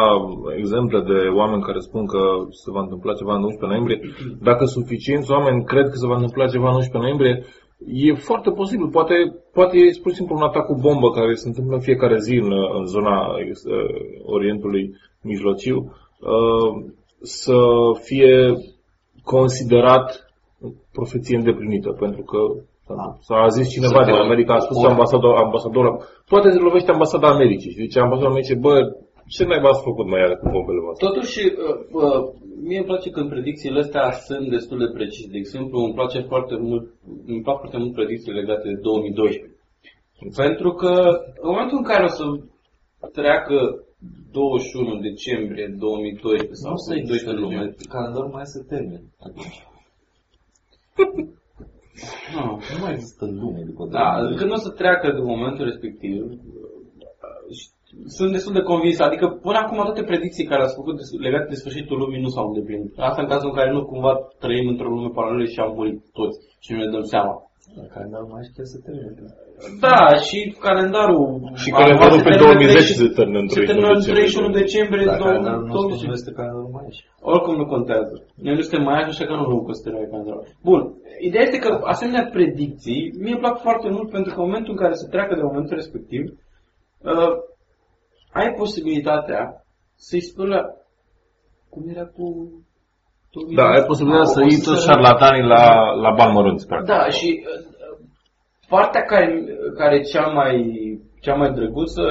[0.63, 2.23] exemple de oameni care spun că
[2.63, 3.99] se va întâmpla ceva în 11 noiembrie.
[4.49, 7.35] Dacă suficienți oameni cred că se va întâmpla ceva în 11 noiembrie,
[8.09, 8.89] e foarte posibil.
[8.99, 9.15] Poate,
[9.59, 12.35] poate e pur și simplu un atac cu bombă care se întâmplă în fiecare zi
[12.45, 14.01] în, în zona uh,
[14.37, 14.85] Orientului
[15.31, 16.69] Mijlociu uh,
[17.23, 17.57] să
[18.03, 18.35] fie
[19.25, 20.07] considerat
[20.93, 22.39] profeție îndeplinită, pentru că
[23.21, 25.95] s-a zis cineva Să din vor- America, a spus ori- ambasador, ambasadorul,
[26.29, 27.71] poate se lovește ambasada Americii.
[27.71, 28.75] Și zice ambasadorul Americii, bă,
[29.29, 31.07] ce naiba ați făcut mai are cu bombele voastre?
[31.09, 31.53] Totuși, uh,
[32.03, 32.21] uh,
[32.69, 35.29] mie îmi place când predicțiile astea sunt destul de precise.
[35.35, 36.85] De exemplu, îmi place foarte mult,
[37.27, 39.57] îmi plac foarte mult predicțiile legate de 2012.
[40.37, 40.93] Pentru că
[41.45, 42.25] în momentul în care o să
[43.19, 43.57] treacă
[44.33, 49.03] 21 decembrie 2012 sau Nu să există 12 lume, lume, calendarul mai se termin.
[49.27, 49.59] atunci.
[52.35, 54.39] nu, Nu mai există lume după Da, 2012.
[54.41, 56.15] când o să treacă de momentul respectiv,
[58.17, 58.99] sunt destul de convins.
[58.99, 62.47] Adică până acum toate predicții care ați făcut des- legate de sfârșitul lumii nu s-au
[62.47, 62.93] îndeplinit.
[62.99, 66.39] Asta în cazul în care nu cumva trăim într-o lume paralelă și am murit toți
[66.65, 67.35] și nu ne dăm seama.
[67.77, 69.11] Da, Calendarul mai chiar se termină.
[69.85, 71.25] Da, și calendarul...
[71.63, 74.63] Și calendarul se pe termină 2010 30 se termină în se termină în 31 decembrie.
[74.63, 76.09] decembrie Da, calendarul nostru 2020.
[76.09, 77.01] nu este calendarul mai aici.
[77.33, 78.15] Oricum nu contează.
[78.45, 80.45] Noi nu suntem mai așa că nu nu considerăm calendarul.
[80.71, 80.81] Bun.
[81.29, 84.81] Ideea este că asemenea predicții mie îmi plac foarte mult pentru că în momentul în
[84.83, 86.23] care se treacă de momentul respectiv,
[87.13, 87.33] uh,
[88.41, 89.43] ai posibilitatea
[90.07, 90.61] să-i spui la...
[91.73, 92.27] Cum era cu...
[93.59, 95.65] Da, ai posibilitatea să O iei toți șarlatanii la,
[96.05, 96.89] la bani mărunți, practic.
[96.95, 97.67] Da, și uh,
[98.69, 99.27] partea care,
[99.79, 100.55] care e cea mai,
[101.25, 102.03] cea mai drăguță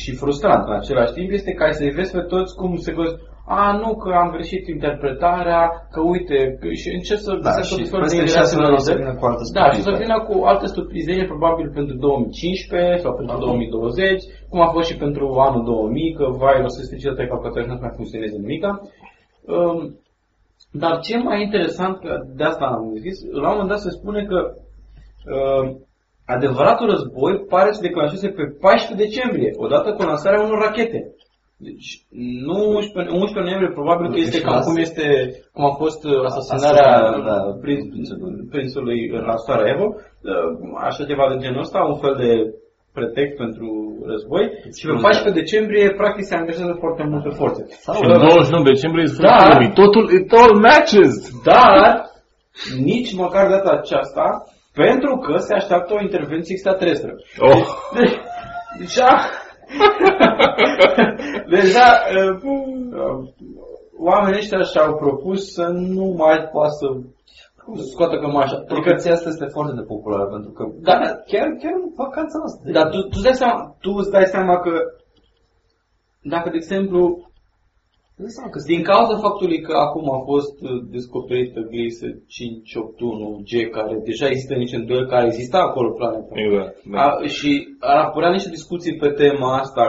[0.00, 3.18] și frustrantă în același timp este ca să-i vezi pe toți cum se găsesc.
[3.48, 5.62] A, nu, că am greșit interpretarea,
[5.92, 8.72] că uite, că, și încerc să Da, găsesc și tot felul de peste șase luni
[8.72, 9.00] o să raționalizări.
[9.02, 10.02] vină cu altă Da, și să stupidă.
[10.04, 15.24] vină cu alte stupizenie, probabil pentru 2015 sau pentru 2020, cum a fost și pentru
[15.48, 18.70] anul 2000, că vai, o să strice toate calculatoare și nu mai funcționeze nimica.
[19.54, 19.78] Um,
[20.72, 24.24] dar ce mai interesant, că de asta am zis, la un moment dat se spune
[24.24, 24.38] că
[25.34, 25.76] uh,
[26.26, 31.00] adevăratul război pare să declanșeze pe 14 decembrie, odată cu lansarea unor rachete.
[31.58, 31.88] Deci,
[32.48, 35.06] nu 11, 11 noiembrie, probabil că este Deci, cam asta- cum, este,
[35.52, 38.46] cum a fost uh, asasinarea Asta, da, prinț- prințului.
[38.54, 38.98] prințului
[39.28, 40.50] la Sarajevo, uh,
[40.88, 42.30] așa ceva de genul ăsta, un fel de
[42.98, 43.68] pretext pentru
[44.10, 44.44] război.
[44.78, 47.62] Și pe 14 decembrie, practic, se angajează foarte multe forțe.
[47.84, 49.52] Sau Și în 29 decembrie e sfârșitul Da.
[49.52, 49.72] lumii.
[49.82, 51.14] Totul, it all matches.
[51.50, 51.82] Dar,
[52.90, 54.26] nici măcar de data aceasta,
[54.82, 57.10] pentru că se așteaptă o intervenție extraterestră.
[57.48, 57.64] Oh.
[57.98, 58.16] Deci,
[58.78, 59.10] deja,
[61.56, 63.18] deja uh,
[63.98, 66.86] oamenii ăștia și-au propus să nu mai poată să
[67.74, 68.56] scoată cămașa.
[68.56, 70.96] Adică, Profeția asta este foarte nepopulară pentru că Da.
[71.32, 72.70] chiar, chiar în vacanța asta.
[72.78, 74.72] dar tu, tu, îți dai seama, tu îți dai seama că
[76.22, 77.00] dacă, de exemplu,
[78.18, 83.52] Îți dai seama că din cauza faptului că acum a fost uh, descoperită Gliese 581G,
[83.70, 86.32] care deja există niște îndoieli care exista acolo pe planeta.
[86.44, 86.74] Exact.
[86.92, 86.98] Da.
[87.02, 87.50] A, și
[87.80, 89.84] ar apărea niște discuții pe tema asta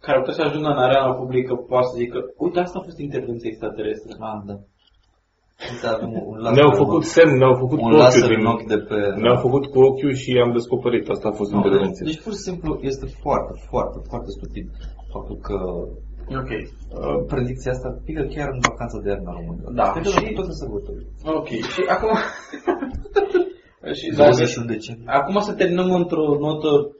[0.00, 3.48] care putea să ajungă în areana publică, poate să zică, uite, asta a fost intervenție
[3.50, 4.16] extraterestră.
[4.18, 4.54] Ah, da.
[4.54, 5.45] Uite, avem un laser
[6.56, 7.12] Ne-au în făcut ochi.
[7.16, 8.38] semn, ne-au făcut un cu ochiul laser din...
[8.40, 8.98] în ochi de pe...
[9.22, 11.04] Ne-au făcut cu ochiul și am descoperit.
[11.08, 12.04] Asta a fost intervenție.
[12.08, 14.66] Deci pur și simplu este foarte, foarte, foarte stupid
[15.14, 15.56] faptul că
[16.40, 16.50] Ok.
[16.50, 19.68] uh, predicția asta pică chiar în vacanța de iarnă în România.
[19.80, 20.32] Da, Pică și- și...
[20.38, 21.08] toate sărbătorile.
[21.38, 21.48] Ok.
[21.74, 22.12] Și acum...
[23.98, 25.08] și 21 decembrie.
[25.20, 26.94] acum să terminăm într-o notă Ușor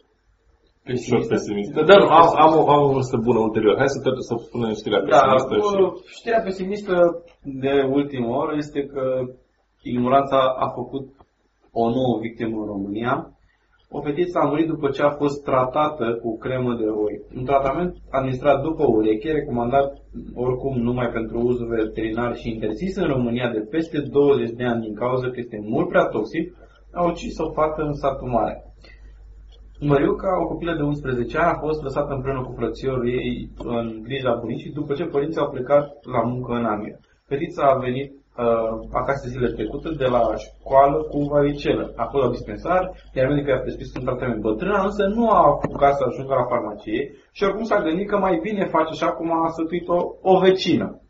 [0.86, 1.32] pesimistă.
[1.34, 1.78] pesimistă.
[1.90, 3.74] Dar nu, am, am, o, am o vârstă bună ulterior.
[3.78, 5.60] Hai să, te- să punem știrea Da, pesimistă și...
[5.60, 6.94] cu- știrea pesimistă
[7.62, 9.02] de ultimă oră este că
[9.82, 11.06] ignoranța a făcut
[11.72, 13.30] o nouă victimă în România.
[13.90, 17.14] O fetiță a murit după ce a fost tratată cu cremă de oi.
[17.36, 19.88] Un tratament administrat după ureche, recomandat
[20.34, 24.94] oricum numai pentru uzul veterinar și interzis în România de peste 20 de ani din
[24.94, 26.54] cauza că este mult prea toxic,
[26.92, 28.64] a ucis o fată în satul mare.
[29.80, 34.38] Măriuca, o copilă de 11 ani, a fost lăsată împreună cu frățiorul ei în grija
[34.40, 36.96] bunicii după ce părinții au plecat la muncă în Anglia.
[37.26, 41.92] Fetița a venit uh, acasă zile trecute de la școală cu varicelă.
[41.96, 44.40] A fost la dispensar, iar medicul i-a prescris un tratament.
[44.40, 47.02] Bătrâna însă nu a apucat să ajungă la farmacie
[47.32, 51.00] și oricum s-a gândit că mai bine face așa cum a sătuit-o o vecină.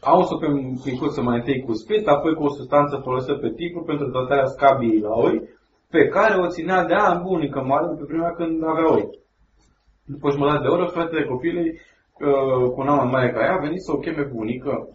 [0.00, 0.46] Au să pe
[0.84, 5.00] micuță mai întâi cu spit, apoi cu o substanță folosită pe tipul pentru tratarea scabiei
[5.00, 5.42] la oi,
[5.90, 9.08] pe care o ținea de ani bunica mare după prima când avea oi.
[10.04, 13.66] După jumătate de oră, fratele copilului, uh, cu un an mai mare ca ea, a
[13.66, 14.88] venit să o cheme bunică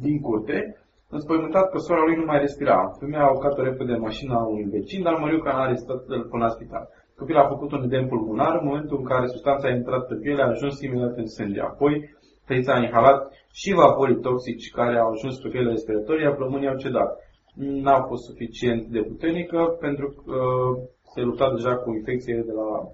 [0.00, 0.76] din curte,
[1.10, 2.96] înspăimântat că sora lui nu mai respira.
[2.98, 6.00] Femeia a urcat repede în mașina unui vecin, dar Măriuca n-a rezistat
[6.30, 6.88] până la spital.
[7.16, 10.42] Copilul a făcut un edem pulmonar, în momentul în care substanța a intrat pe piele,
[10.42, 11.60] a ajuns imediat în sânge.
[11.60, 16.68] Apoi, fetița a inhalat și vaporii toxici care au ajuns pe pielea respiratorie, iar plămânii
[16.68, 17.18] au cedat.
[17.56, 20.78] N-a fost suficient de puternică pentru că uh,
[21.14, 22.88] se lupta deja cu infecție de la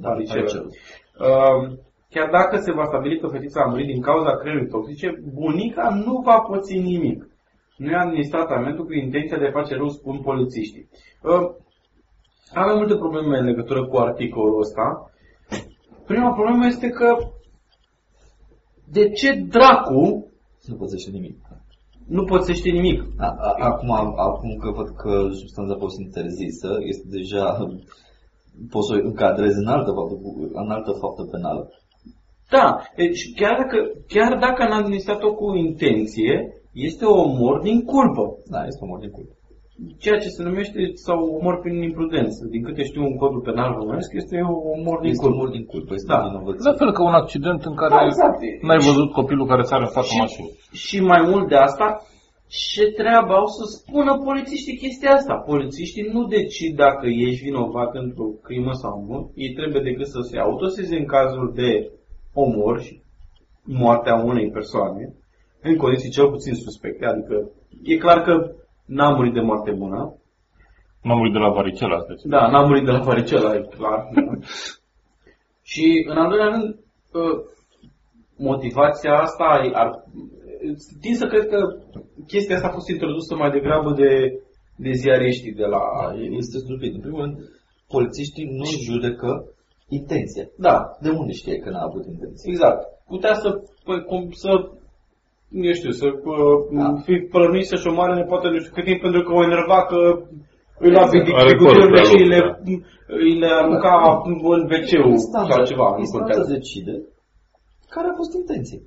[0.00, 0.40] varicelă.
[0.40, 0.70] varicelă.
[1.18, 1.78] Uh,
[2.10, 6.20] chiar dacă se va stabili că fetița a murit din cauza creierii toxice, bunica nu
[6.24, 7.28] va păți nimic.
[7.76, 10.88] Nu i-a administrat tratamentul cu intenția de a face rău, spun polițiștii.
[11.22, 11.50] Uh,
[12.52, 15.10] avem multe probleme în legătură cu articolul ăsta.
[16.06, 17.16] Prima problemă este că
[18.90, 20.32] de ce dracu
[20.66, 21.36] Nu pățește nimic.
[22.06, 23.02] Nu pățește nimic?
[23.16, 27.44] A, a, acum, acum că văd că substanța a fost interzisă, este deja,
[28.70, 30.14] poți să o încadrezi în altă faptă,
[30.52, 31.68] în altă faptă penală.
[32.50, 36.36] Da, deci chiar dacă, chiar dacă n-a administrat-o cu intenție,
[36.72, 38.24] este omor din culpă.
[38.50, 39.28] Da, este omor din cult.
[39.98, 42.46] Ceea ce se numește sau omor prin imprudență.
[42.50, 44.36] Din câte știu în codul penal românesc, este
[44.76, 45.36] omor din Este culpă.
[45.36, 46.26] omor din culpă, este Da.
[46.28, 46.70] vinovăție.
[46.70, 48.38] La fel ca un accident în care Da, exact.
[48.62, 50.52] n-ai văzut copilul care sare în fața Și- mașinii.
[50.72, 51.86] Și mai mult de asta,
[52.72, 55.34] ce treabă au să spună polițiștii chestia asta?
[55.34, 59.30] Polițiștii nu decid dacă ești vinovat într-o crimă sau nu.
[59.34, 61.90] Ei trebuie decât să se autoseze în cazul de
[62.34, 63.02] omor și
[63.64, 65.14] moartea unei persoane,
[65.62, 67.04] în condiții cel puțin suspecte.
[67.06, 67.50] Adică
[67.82, 68.50] e clar că
[68.86, 70.14] n-a murit de moarte bună.
[71.02, 72.12] N-am murit de la varicela asta.
[72.24, 74.08] Da, n-a murit de la varicela, e clar.
[74.14, 74.22] Da.
[75.70, 76.68] și în al doilea rând,
[77.12, 77.36] uh,
[78.36, 79.88] motivația asta ar,
[81.00, 81.58] tind să cred că
[82.26, 84.10] chestia asta a fost introdusă mai degrabă de,
[84.76, 85.82] de ziariștii de la...
[86.00, 86.94] Da, este stupid.
[86.94, 87.36] În primul rând,
[87.88, 89.30] polițiștii nu judecă
[89.88, 90.46] intenția.
[90.56, 92.50] Da, De unde știe că n-a avut intenție?
[92.52, 92.80] exact.
[93.06, 93.48] Putea să,
[93.84, 94.50] păi, cum, să
[95.62, 96.86] nu știu, să uh, Da.
[97.06, 100.00] fi plănuit să-și omoare nepoată nu știu cât timp pentru că o enerva că
[100.84, 101.24] îi lua Exact.
[101.24, 102.54] pe Are dicuturile corpul și la le, loc,
[103.24, 103.92] îi le arunca
[104.28, 104.90] în wc
[105.32, 105.88] sau ceva.
[105.90, 106.52] Nu instanța contează.
[106.56, 106.94] decide
[107.94, 108.80] care a fost intenție.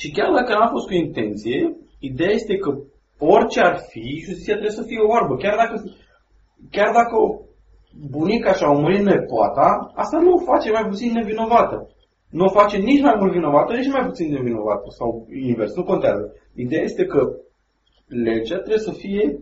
[0.00, 1.58] Și chiar dacă n-a fost cu intenție,
[2.10, 2.70] ideea este că
[3.34, 5.32] orice ar fi, justiția trebuie să fie oarbă.
[5.42, 5.74] Chiar dacă,
[6.76, 7.26] chiar dacă o
[8.14, 9.68] bunica și-a murit nepoata,
[10.02, 11.76] asta nu o face mai puțin nevinovată.
[12.30, 15.84] Nu o face nici mai mult vinovată, nici mai puțin de vinovată sau invers, nu
[15.84, 16.32] contează.
[16.54, 17.20] Ideea este că
[18.06, 19.38] legea trebuie să fie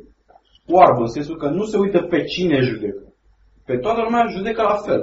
[0.68, 3.02] oarbă, în sensul că nu se uită pe cine judecă.
[3.64, 5.02] Pe toată lumea judecă la fel.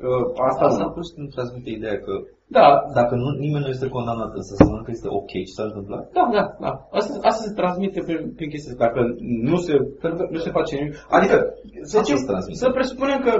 [0.00, 2.12] Uh, Asta, Asta Asta plus când transmite ideea că
[2.58, 6.02] da, dacă nu, nimeni nu este condamnat, însă să că este ok ce s-a întâmplat.
[6.18, 6.72] da, da, da.
[6.98, 8.84] Asta, asta se transmite prin, prin chestia asta.
[8.86, 9.00] Dacă
[9.50, 9.74] nu se,
[10.34, 10.94] nu se face nimic.
[11.16, 11.36] Adică,
[11.90, 12.58] să, Asta zicem, se transmite.
[12.58, 13.32] să presupunem că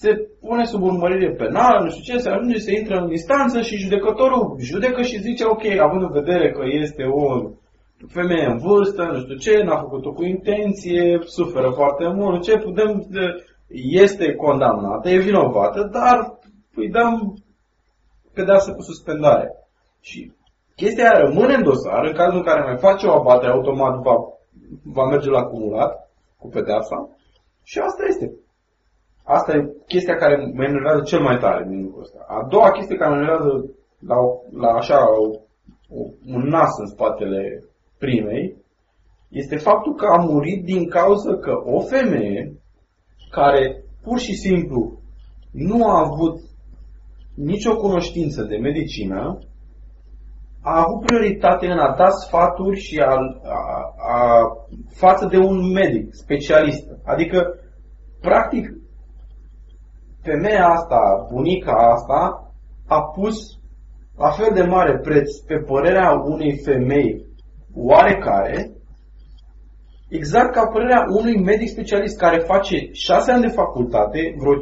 [0.00, 3.76] se pune sub urmărire penală, nu știu ce, se ajunge să intră în instanță și
[3.76, 7.50] judecătorul judecă și zice, ok, având în vedere că este o
[8.08, 13.06] femeie în vârstă, nu știu ce, n-a făcut-o cu intenție, suferă foarte mult, ce putem,
[14.06, 16.38] este condamnată, e vinovată, dar
[16.74, 17.36] îi dăm
[18.34, 19.50] pedeapsă cu suspendare.
[20.00, 20.32] Și
[20.76, 24.14] chestia aia rămâne în dosar, în cazul în care mai face o abatere, automat va,
[24.82, 27.08] va merge la acumulat cu pedeapsa.
[27.62, 28.32] Și asta este.
[29.24, 32.24] Asta e chestia care mă enervează cel mai tare din lucrul ăsta.
[32.28, 33.70] A doua chestie care mă enervează
[34.06, 34.16] la,
[34.52, 35.24] la așa o,
[35.96, 37.64] o, un nas în spatele
[37.98, 38.56] primei
[39.28, 42.52] este faptul că a murit din cauza că o femeie
[43.30, 45.00] care pur și simplu
[45.52, 46.40] nu a avut
[47.34, 49.38] nicio cunoștință de medicină,
[50.62, 54.42] a avut prioritate în a da sfaturi și a, a, a,
[54.88, 56.88] față de un medic specialist.
[57.04, 57.58] Adică,
[58.20, 58.81] practic,
[60.22, 62.52] femeia asta, bunica asta,
[62.86, 63.36] a pus
[64.16, 67.26] la fel de mare preț pe părerea unei femei
[67.74, 68.70] oarecare,
[70.08, 74.58] exact ca părerea unui medic specialist care face 6 ani de facultate, vreo 5-6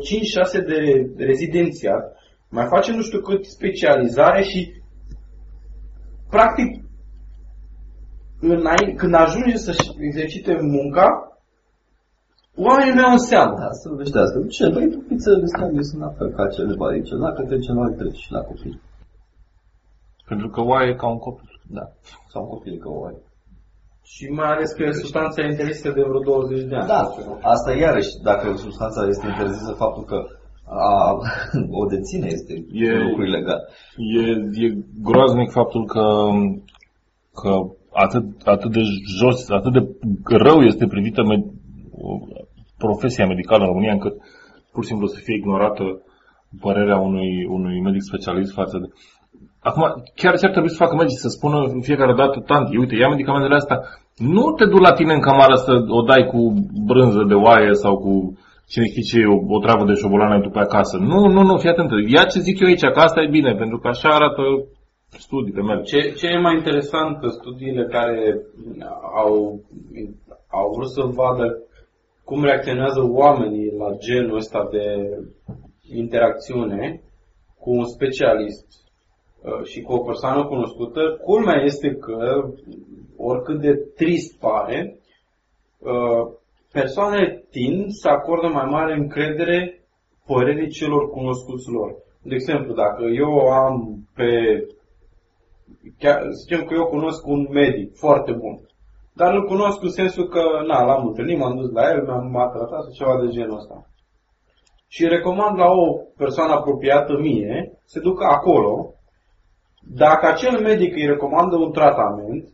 [0.66, 2.16] de rezidențiat,
[2.48, 4.72] mai face nu știu cât specializare și
[6.28, 6.84] practic
[8.40, 11.29] înainte, când ajunge să-și exercite munca,
[12.66, 13.54] oamenii nu iau în seamă.
[13.64, 14.36] Da, să veștească.
[14.56, 14.64] Ce?
[14.74, 17.14] Băi, pupițele de scandii sunt la fel ca cele barice.
[17.26, 18.80] Dacă trece noi, trece și la copii.
[20.30, 21.50] Pentru că oaia e ca un copil.
[21.78, 21.84] Da.
[22.32, 23.18] Sau copil că o ai.
[24.12, 26.86] Și mai ales că substanța e interzisă de vreo 20 de ani.
[26.86, 27.02] Da,
[27.54, 30.18] asta iarăși, dacă substanța este interzisă, faptul că
[30.64, 31.16] a,
[31.80, 33.60] o deține este E- un lucru ilegal.
[33.96, 34.22] E,
[34.64, 34.68] e
[35.02, 36.04] groaznic faptul că,
[37.40, 37.52] că
[37.92, 38.82] atât, atât de
[39.18, 39.82] jos, atât de
[40.24, 41.42] rău este privită med,
[42.84, 44.14] profesia medicală în România, încât
[44.72, 45.84] pur și simplu să fie ignorată
[46.60, 48.86] părerea unui, unui medic specialist față de...
[49.68, 49.84] Acum,
[50.20, 53.08] chiar ce ar trebui să facă medici să spună în fiecare dată, tanti, uite, ia
[53.08, 53.78] medicamentele astea,
[54.16, 56.54] nu te du la tine în cameră să o dai cu
[56.86, 60.48] brânză de oaie sau cu cine știe ce, o, o travă de șobolană ai tu
[60.48, 60.96] pe acasă.
[60.96, 61.90] Nu, nu, nu, fii atent.
[62.14, 64.42] Ia ce zic eu aici, că asta e bine, pentru că așa arată
[65.18, 65.82] studii pe mele.
[65.82, 68.40] Ce, ce e mai interesant, studiile care
[69.24, 69.60] au,
[70.60, 71.46] au vrut să vadă
[72.30, 74.84] cum reacționează oamenii la genul ăsta de
[75.94, 77.02] interacțiune
[77.58, 78.66] cu un specialist
[79.42, 82.50] uh, și cu o persoană cunoscută, culmea este că,
[83.16, 84.98] oricât de trist pare,
[85.78, 86.32] uh,
[86.72, 89.84] persoanele tind să acordă mai mare încredere
[90.26, 91.94] părerii celor cunoscuți lor.
[92.22, 94.30] De exemplu, dacă eu am pe
[95.98, 98.69] chiar, să zicem că eu cunosc un medic foarte bun.
[99.12, 102.48] Dar îl cunosc în sensul că, na, l-am întâlnit, m-am dus la el, mi-am m-a
[102.48, 103.86] tratat sau ceva de genul ăsta.
[104.88, 105.86] Și recomand la o
[106.16, 108.94] persoană apropiată mie să ducă acolo.
[109.82, 112.48] Dacă acel medic îi recomandă un tratament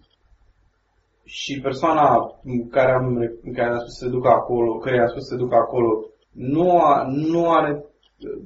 [1.24, 3.06] și persoana în care am,
[3.42, 6.04] în care am spus să se ducă acolo, care am spus să se ducă acolo,
[6.32, 8.42] nu, a, nu are uh,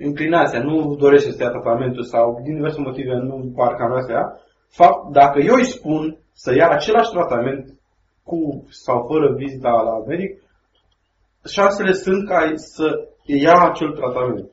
[0.00, 4.40] inclinația, nu dorește să ia tratamentul sau din diverse motive nu parcă vrea să ia,
[4.68, 7.64] fapt, dacă eu îi spun să ia același tratament
[8.28, 8.38] cu
[8.84, 10.32] sau fără vizita la medic,
[11.54, 12.86] șansele sunt ca să
[13.24, 14.48] ia acel tratament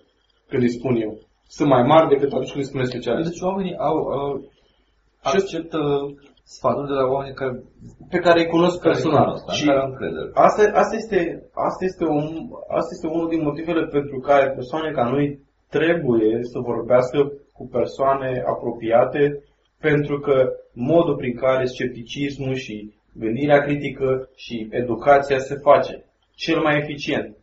[0.49, 1.13] când îi spun eu.
[1.47, 3.29] Sunt mai mari decât atunci când îi spune specialist.
[3.29, 4.29] Deci oamenii au, au
[5.21, 5.79] acceptă
[6.43, 7.63] sfatul de la oameni care,
[8.09, 9.29] Pe care îi cunosc personal.
[9.51, 10.29] și Și care au încredere.
[10.33, 11.19] Asta, asta, este,
[11.67, 12.27] asta, este un,
[12.79, 17.19] asta este unul din motivele pentru care persoane ca noi trebuie să vorbească
[17.57, 19.43] cu persoane apropiate,
[19.80, 26.05] pentru că modul prin care scepticismul și gândirea critică și educația se face
[26.36, 27.38] cel mai eficient.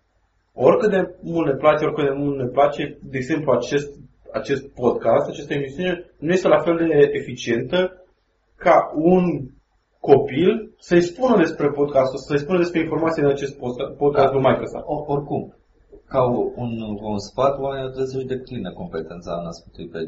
[0.54, 3.88] Oricât de mult ne place, oricât de mult ne place, de exemplu, acest,
[4.32, 8.04] acest podcast, această emisiune, nu este la fel de eficientă
[8.56, 9.24] ca un
[10.00, 14.84] copil să-i spună despre podcast, să-i spună despre informații din acest post- podcast lui Microsoft.
[14.86, 15.54] O, oricum,
[16.08, 16.22] ca
[16.64, 16.80] un,
[17.12, 19.98] un sfat, oamenii trebuie să-și decline competența în a sfătui pe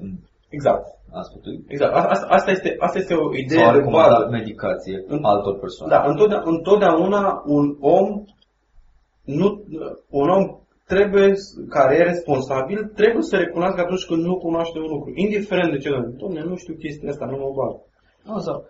[0.00, 0.10] în
[0.48, 0.86] Exact.
[1.12, 1.64] a sfătui.
[1.68, 1.94] exact.
[1.94, 4.28] A- Asta, asta, este, asta este o Sau idee a de recomanda bază.
[4.30, 5.92] medicație În- altor persoane.
[5.92, 8.24] Da, întotdeauna, întotdeauna un om
[9.24, 9.62] nu,
[10.10, 11.32] un om trebuie,
[11.68, 15.12] care e responsabil, trebuie să recunoască atunci când nu cunoaște un lucru.
[15.14, 17.74] Indiferent de ce, domne, nu știu chestia asta, nu mă bag.
[18.24, 18.64] Nu, sau,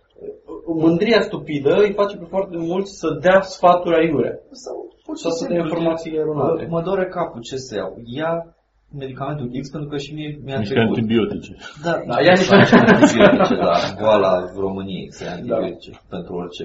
[0.66, 4.40] mândria stupidă îi face pe foarte mulți să dea sfaturi aiure.
[4.50, 6.62] Sau, pur și Sau să dea simplu, informații eronate.
[6.62, 7.92] Mă, mă dore capul, ce să iau?
[8.04, 8.54] Ia
[8.96, 10.96] medicamentul X pentru că și mie mi-a Niște trecut.
[10.96, 11.56] antibiotice.
[11.84, 13.74] Da, Da, da ia ia niște- niște antibiotice, da.
[14.00, 16.64] Boala României, să ia antibiotice pentru orice.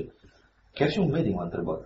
[0.74, 1.82] Chiar și un medic m-a întrebat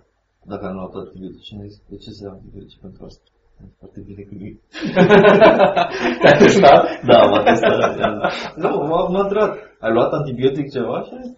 [0.52, 1.42] dacă am luat antibiotice.
[1.48, 3.22] Și am zis, de ce să iau antibiotice pentru asta?
[3.60, 4.46] E Foarte bine că nu
[6.20, 6.82] Te-ai testat?
[7.10, 7.98] Da, m-a testat.
[8.00, 9.52] i-am zis, Nu, m-a, m-a întrebat.
[9.84, 11.02] Ai luat antibiotic ceva?
[11.06, 11.36] Și am zis,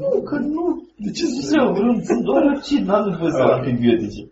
[0.00, 0.64] nu, că nu.
[1.04, 1.72] De ce să iau?
[1.72, 4.22] Vreun, sunt doar răcit, n-am nevoie să iau antibiotice.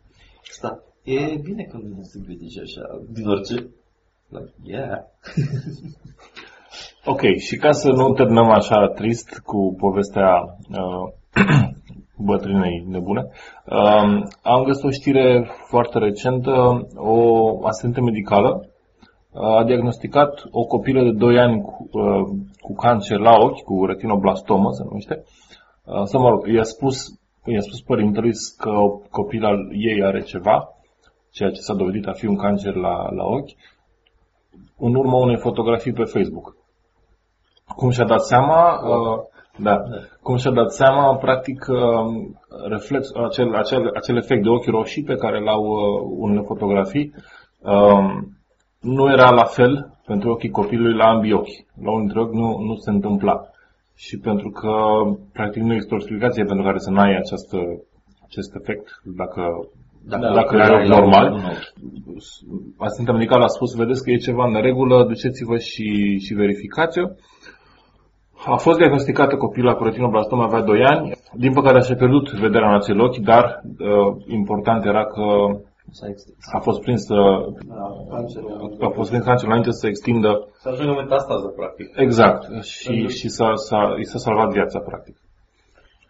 [0.43, 0.71] Sta,
[1.03, 3.55] e bine că nu antibiotice așa, din orice.
[4.29, 4.99] Like, yeah.
[7.05, 11.13] Ok, și ca să nu terminăm așa trist cu povestea uh,
[12.27, 13.27] bătrânei nebune,
[13.67, 16.87] uh, am găsit o știre foarte recentă.
[16.97, 18.69] O asistentă medicală
[19.33, 22.29] uh, a diagnosticat o copilă de 2 ani cu, uh,
[22.61, 25.23] cu cancer la ochi, cu retinoblastomă se numește.
[25.85, 27.07] Uh, să mă rog, i-a spus,
[27.45, 28.71] i-a spus părintelui că
[29.11, 30.69] copila ei are ceva,
[31.31, 33.51] ceea ce s-a dovedit a fi un cancer la, la ochi,
[34.79, 36.57] în urma unei fotografii pe Facebook.
[37.77, 39.19] Cum și-a dat seama, uh,
[39.57, 39.83] da,
[40.23, 42.31] cum și-a dat seama, practic, uh,
[42.69, 47.13] reflex, acel, acel, acel efect de ochi roșii pe care l-au uh, unele fotografii,
[47.59, 48.19] uh,
[48.81, 51.65] nu era la fel pentru ochii copilului la ambii ochi.
[51.83, 53.51] La unul dintre ochi nu, nu se întâmpla.
[53.95, 54.73] Și pentru că,
[55.33, 57.59] practic, nu există o explicație pentru care să n-ai această,
[58.25, 59.69] acest efect, dacă,
[60.09, 61.73] Dacă, dacă e ai un normal, un ochi.
[62.77, 67.05] asistentul medical a spus, vedeți că e ceva în regulă, duceți-vă și, și verificați-o.
[68.47, 71.13] A fost diagnosticată copila cu retinoblastomă, avea 2 ani.
[71.35, 75.23] Din păcate și-a pierdut vederea în acel ochi, dar uh, important era că
[75.93, 77.47] S-a ex- a fost prins, uh,
[78.81, 81.87] a fost prins cancerul înainte să se extindă Să ajungă metastază, practic.
[81.97, 85.17] exact și, și s-a, s-a, i s-a salvat viața, practic.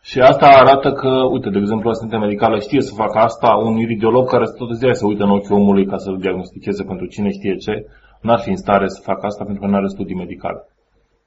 [0.02, 4.28] Și asta arată că, uite, de exemplu, asistența medicală știe să facă asta, un iridiolog
[4.28, 7.86] care tot ziua se uită în ochii omului ca să-l diagnosticheze pentru cine știe ce,
[8.20, 10.68] n-ar fi în stare să facă asta pentru că nu are studii medicale.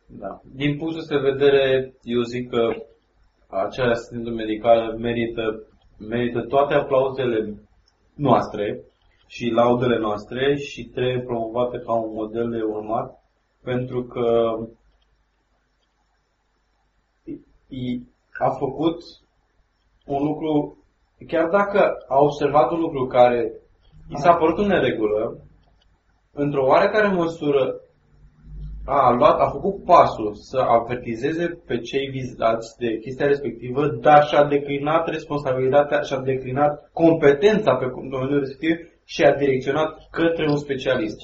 [0.07, 0.41] Da.
[0.55, 2.69] Din punctul ăsta de vedere, eu zic că
[3.47, 5.63] acea asistentă medicală merită,
[6.09, 7.53] merită toate aplauzele
[8.15, 8.79] noastre
[9.27, 13.23] și laudele noastre și trebuie promovată ca un model de urmat
[13.63, 14.55] pentru că
[17.67, 19.03] i- a făcut
[20.05, 20.77] un lucru,
[21.27, 23.51] chiar dacă a observat un lucru care
[24.09, 25.37] i s-a părut în neregulă,
[26.31, 27.75] într-o oarecare măsură
[28.85, 34.43] a luat, a făcut pasul să avertizeze pe cei vizați de chestia respectivă, dar și-a
[34.43, 41.17] declinat responsabilitatea, și-a declinat competența pe domeniul respectiv și a direcționat către un specialist.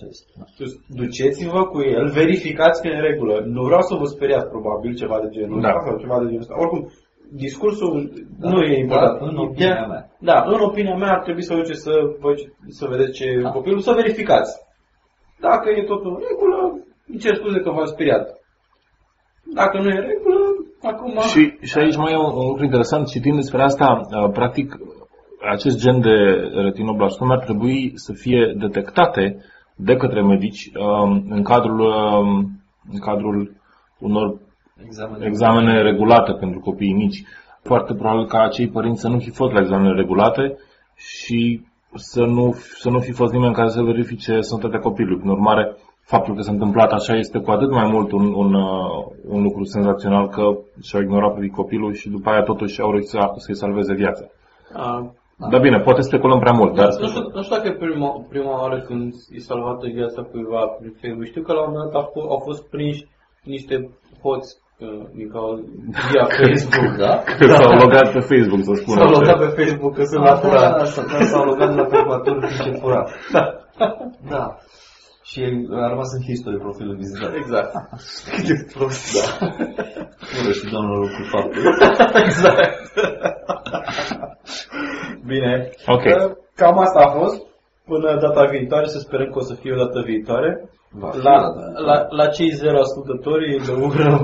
[0.57, 3.43] Deci, Duceți-vă cu el, verificați că e în regulă.
[3.45, 5.67] Nu vreau să vă speriați, probabil, ceva de genul Da.
[5.67, 6.59] ăsta sau ceva de genul ăsta.
[6.63, 6.91] Oricum,
[7.45, 8.49] discursul Da.
[8.49, 9.19] nu e important.
[9.19, 10.03] Da, în Ideea- opinia mea.
[10.19, 12.33] Da, în opinia mea ar trebui să vă duceți să, vă,
[12.67, 13.49] să vedeți ce e Da.
[13.51, 14.51] copilul, să verificați.
[15.39, 16.57] Dacă e totul în regulă,
[17.07, 18.25] îmi cer scuze că v-am speriat.
[19.53, 20.39] Dacă nu e în regulă,
[20.81, 21.13] acum...
[21.33, 24.75] Și, și aici mai e un, un lucru interesant, citind despre asta, uh, practic,
[25.51, 26.13] acest gen de
[26.53, 29.37] retinoblastome ar trebui să fie detectate
[29.75, 32.61] de către medici um, în cadrul, um,
[32.91, 33.51] în cadrul
[33.99, 34.37] unor
[34.85, 35.21] Examen.
[35.21, 37.23] examene regulate pentru copiii mici.
[37.63, 40.57] Foarte probabil ca acei părinți să nu fi fost la examene regulate
[40.95, 41.61] și
[41.95, 45.17] să nu, să nu fi fost nimeni care să verifice sănătatea copilului.
[45.19, 49.05] Prin urmare, faptul că s-a întâmplat așa este cu atât mai mult un, un, uh,
[49.27, 53.33] un lucru senzațional că și-au ignorat pe copilul și după aia totuși au reușit să-
[53.35, 54.25] să-i salveze viața.
[55.41, 58.09] A, Dar bine, poate speculăm prea mult, dar nu, știu, nu știu dacă e prima,
[58.29, 61.25] prima oară când e salvată viața cuiva prin Facebook.
[61.25, 63.05] Știu că la un moment dat au, f- au fost prinși
[63.43, 63.75] niște
[64.23, 64.49] hoți
[64.79, 65.61] uh, din cauza
[66.11, 66.91] via Facebook.
[67.05, 67.13] Da?
[67.39, 68.99] că s-au logat pe Facebook, să spunem.
[69.01, 70.71] S-au logat pe Facebook că sunt la furat.
[70.77, 73.07] Da, s-a- da, s-au logat la calculator și furat.
[74.33, 74.45] Da.
[75.23, 75.41] Și
[75.83, 77.33] a rămas în history profilul vizitat.
[77.41, 77.71] Exact.
[78.35, 79.03] Cât de prost.
[79.15, 79.47] Da.
[80.33, 81.63] Fără și domnul cu faptul.
[82.25, 82.81] exact.
[85.33, 85.69] Bine.
[85.95, 86.03] Ok.
[86.05, 87.37] Uh, Cam asta a fost.
[87.85, 90.69] Până data viitoare, să sperăm că o să fie o dată viitoare.
[91.01, 94.23] Va fi La, data la, la cei zero ascultători le urăm,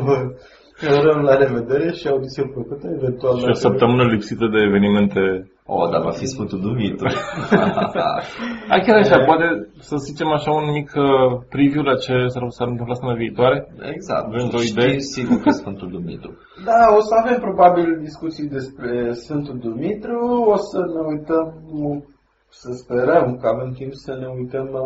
[0.81, 3.37] le șurăm la revedere și audiție plăcută, eventual.
[3.37, 5.21] Și o săptămână lipsită de evenimente.
[5.67, 7.07] Oh, dar va fi Sfântul Dumitru.
[8.73, 9.45] A, chiar așa, poate
[9.79, 13.57] să zicem așa un mic uh, preview la ce s-ar, s-ar întâmpla săptămâna viitoare.
[13.95, 14.25] exact.
[14.25, 14.99] Avem o Știi idee?
[14.99, 16.31] sigur că Sfântul Dumitru.
[16.69, 20.19] Da, o să avem probabil discuții despre Sfântul Dumitru,
[20.55, 21.45] o să ne uităm
[22.49, 24.85] Să sperăm că avem timp să ne uităm la...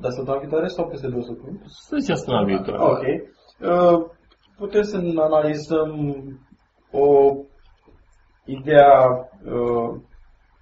[0.00, 1.60] Dar săptămâna viitoare sau peste două săptămâni?
[1.88, 2.78] Să zicem săptămâna viitoare.
[2.92, 3.04] Ok.
[3.70, 3.98] Uh,
[4.56, 5.98] putem să analizăm
[6.90, 7.34] o
[8.44, 9.08] ideea
[9.44, 9.94] uh,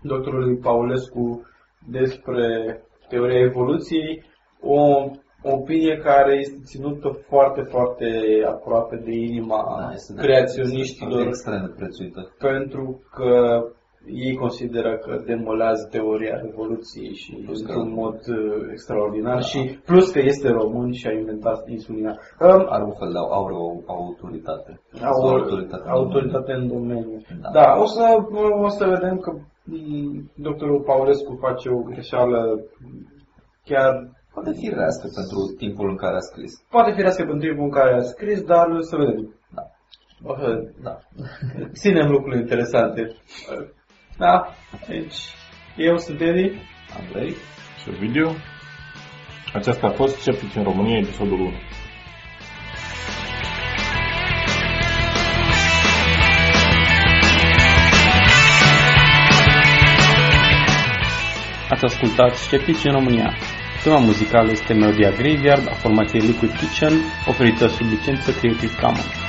[0.03, 1.43] doctorului Paulescu
[1.89, 4.23] despre teoria evoluției,
[4.63, 5.11] o
[5.43, 8.07] opinie care este ținută foarte, foarte
[8.47, 12.35] aproape de inima Da, este de- creaționiștilor, este extrem de prețuită.
[12.39, 13.65] pentru că
[14.07, 19.41] ei consideră că demolează teoria evoluției și Plus că- într-un mod uh, extraordinar Da.
[19.41, 22.11] și plus că este român și a inventat insulina.
[22.41, 24.81] Um, Are un fel de are o, o autoritate.
[25.03, 27.23] au Sau autoritate, autoritate în domeniu.
[27.43, 27.51] Da.
[27.53, 28.03] Da, o, să,
[28.63, 29.31] o să vedem că
[29.65, 32.61] m, doctorul Paulescu face o greșeală
[33.65, 36.53] chiar Poate fi rească pentru timpul în care a scris.
[36.71, 39.35] poate fi rească pentru timpul în care a scris, dar să vedem.
[39.55, 39.63] Da.
[40.25, 40.99] O să Da.
[41.73, 43.03] ținem lucruri interesante.
[44.21, 44.55] Da,
[44.89, 45.17] deci
[45.77, 46.53] eu sunt Edi.
[46.99, 47.35] Andrei?
[47.83, 48.33] Și video.
[49.55, 51.53] Aceasta a fost Sceptici în România, episodul 1.
[61.69, 63.35] Ați ascultat Sceptici în România.
[63.83, 66.93] Tema muzicală este melodia Graveyard a formației Liquid Kitchen,
[67.29, 69.21] oferită sub licență Creative Commons.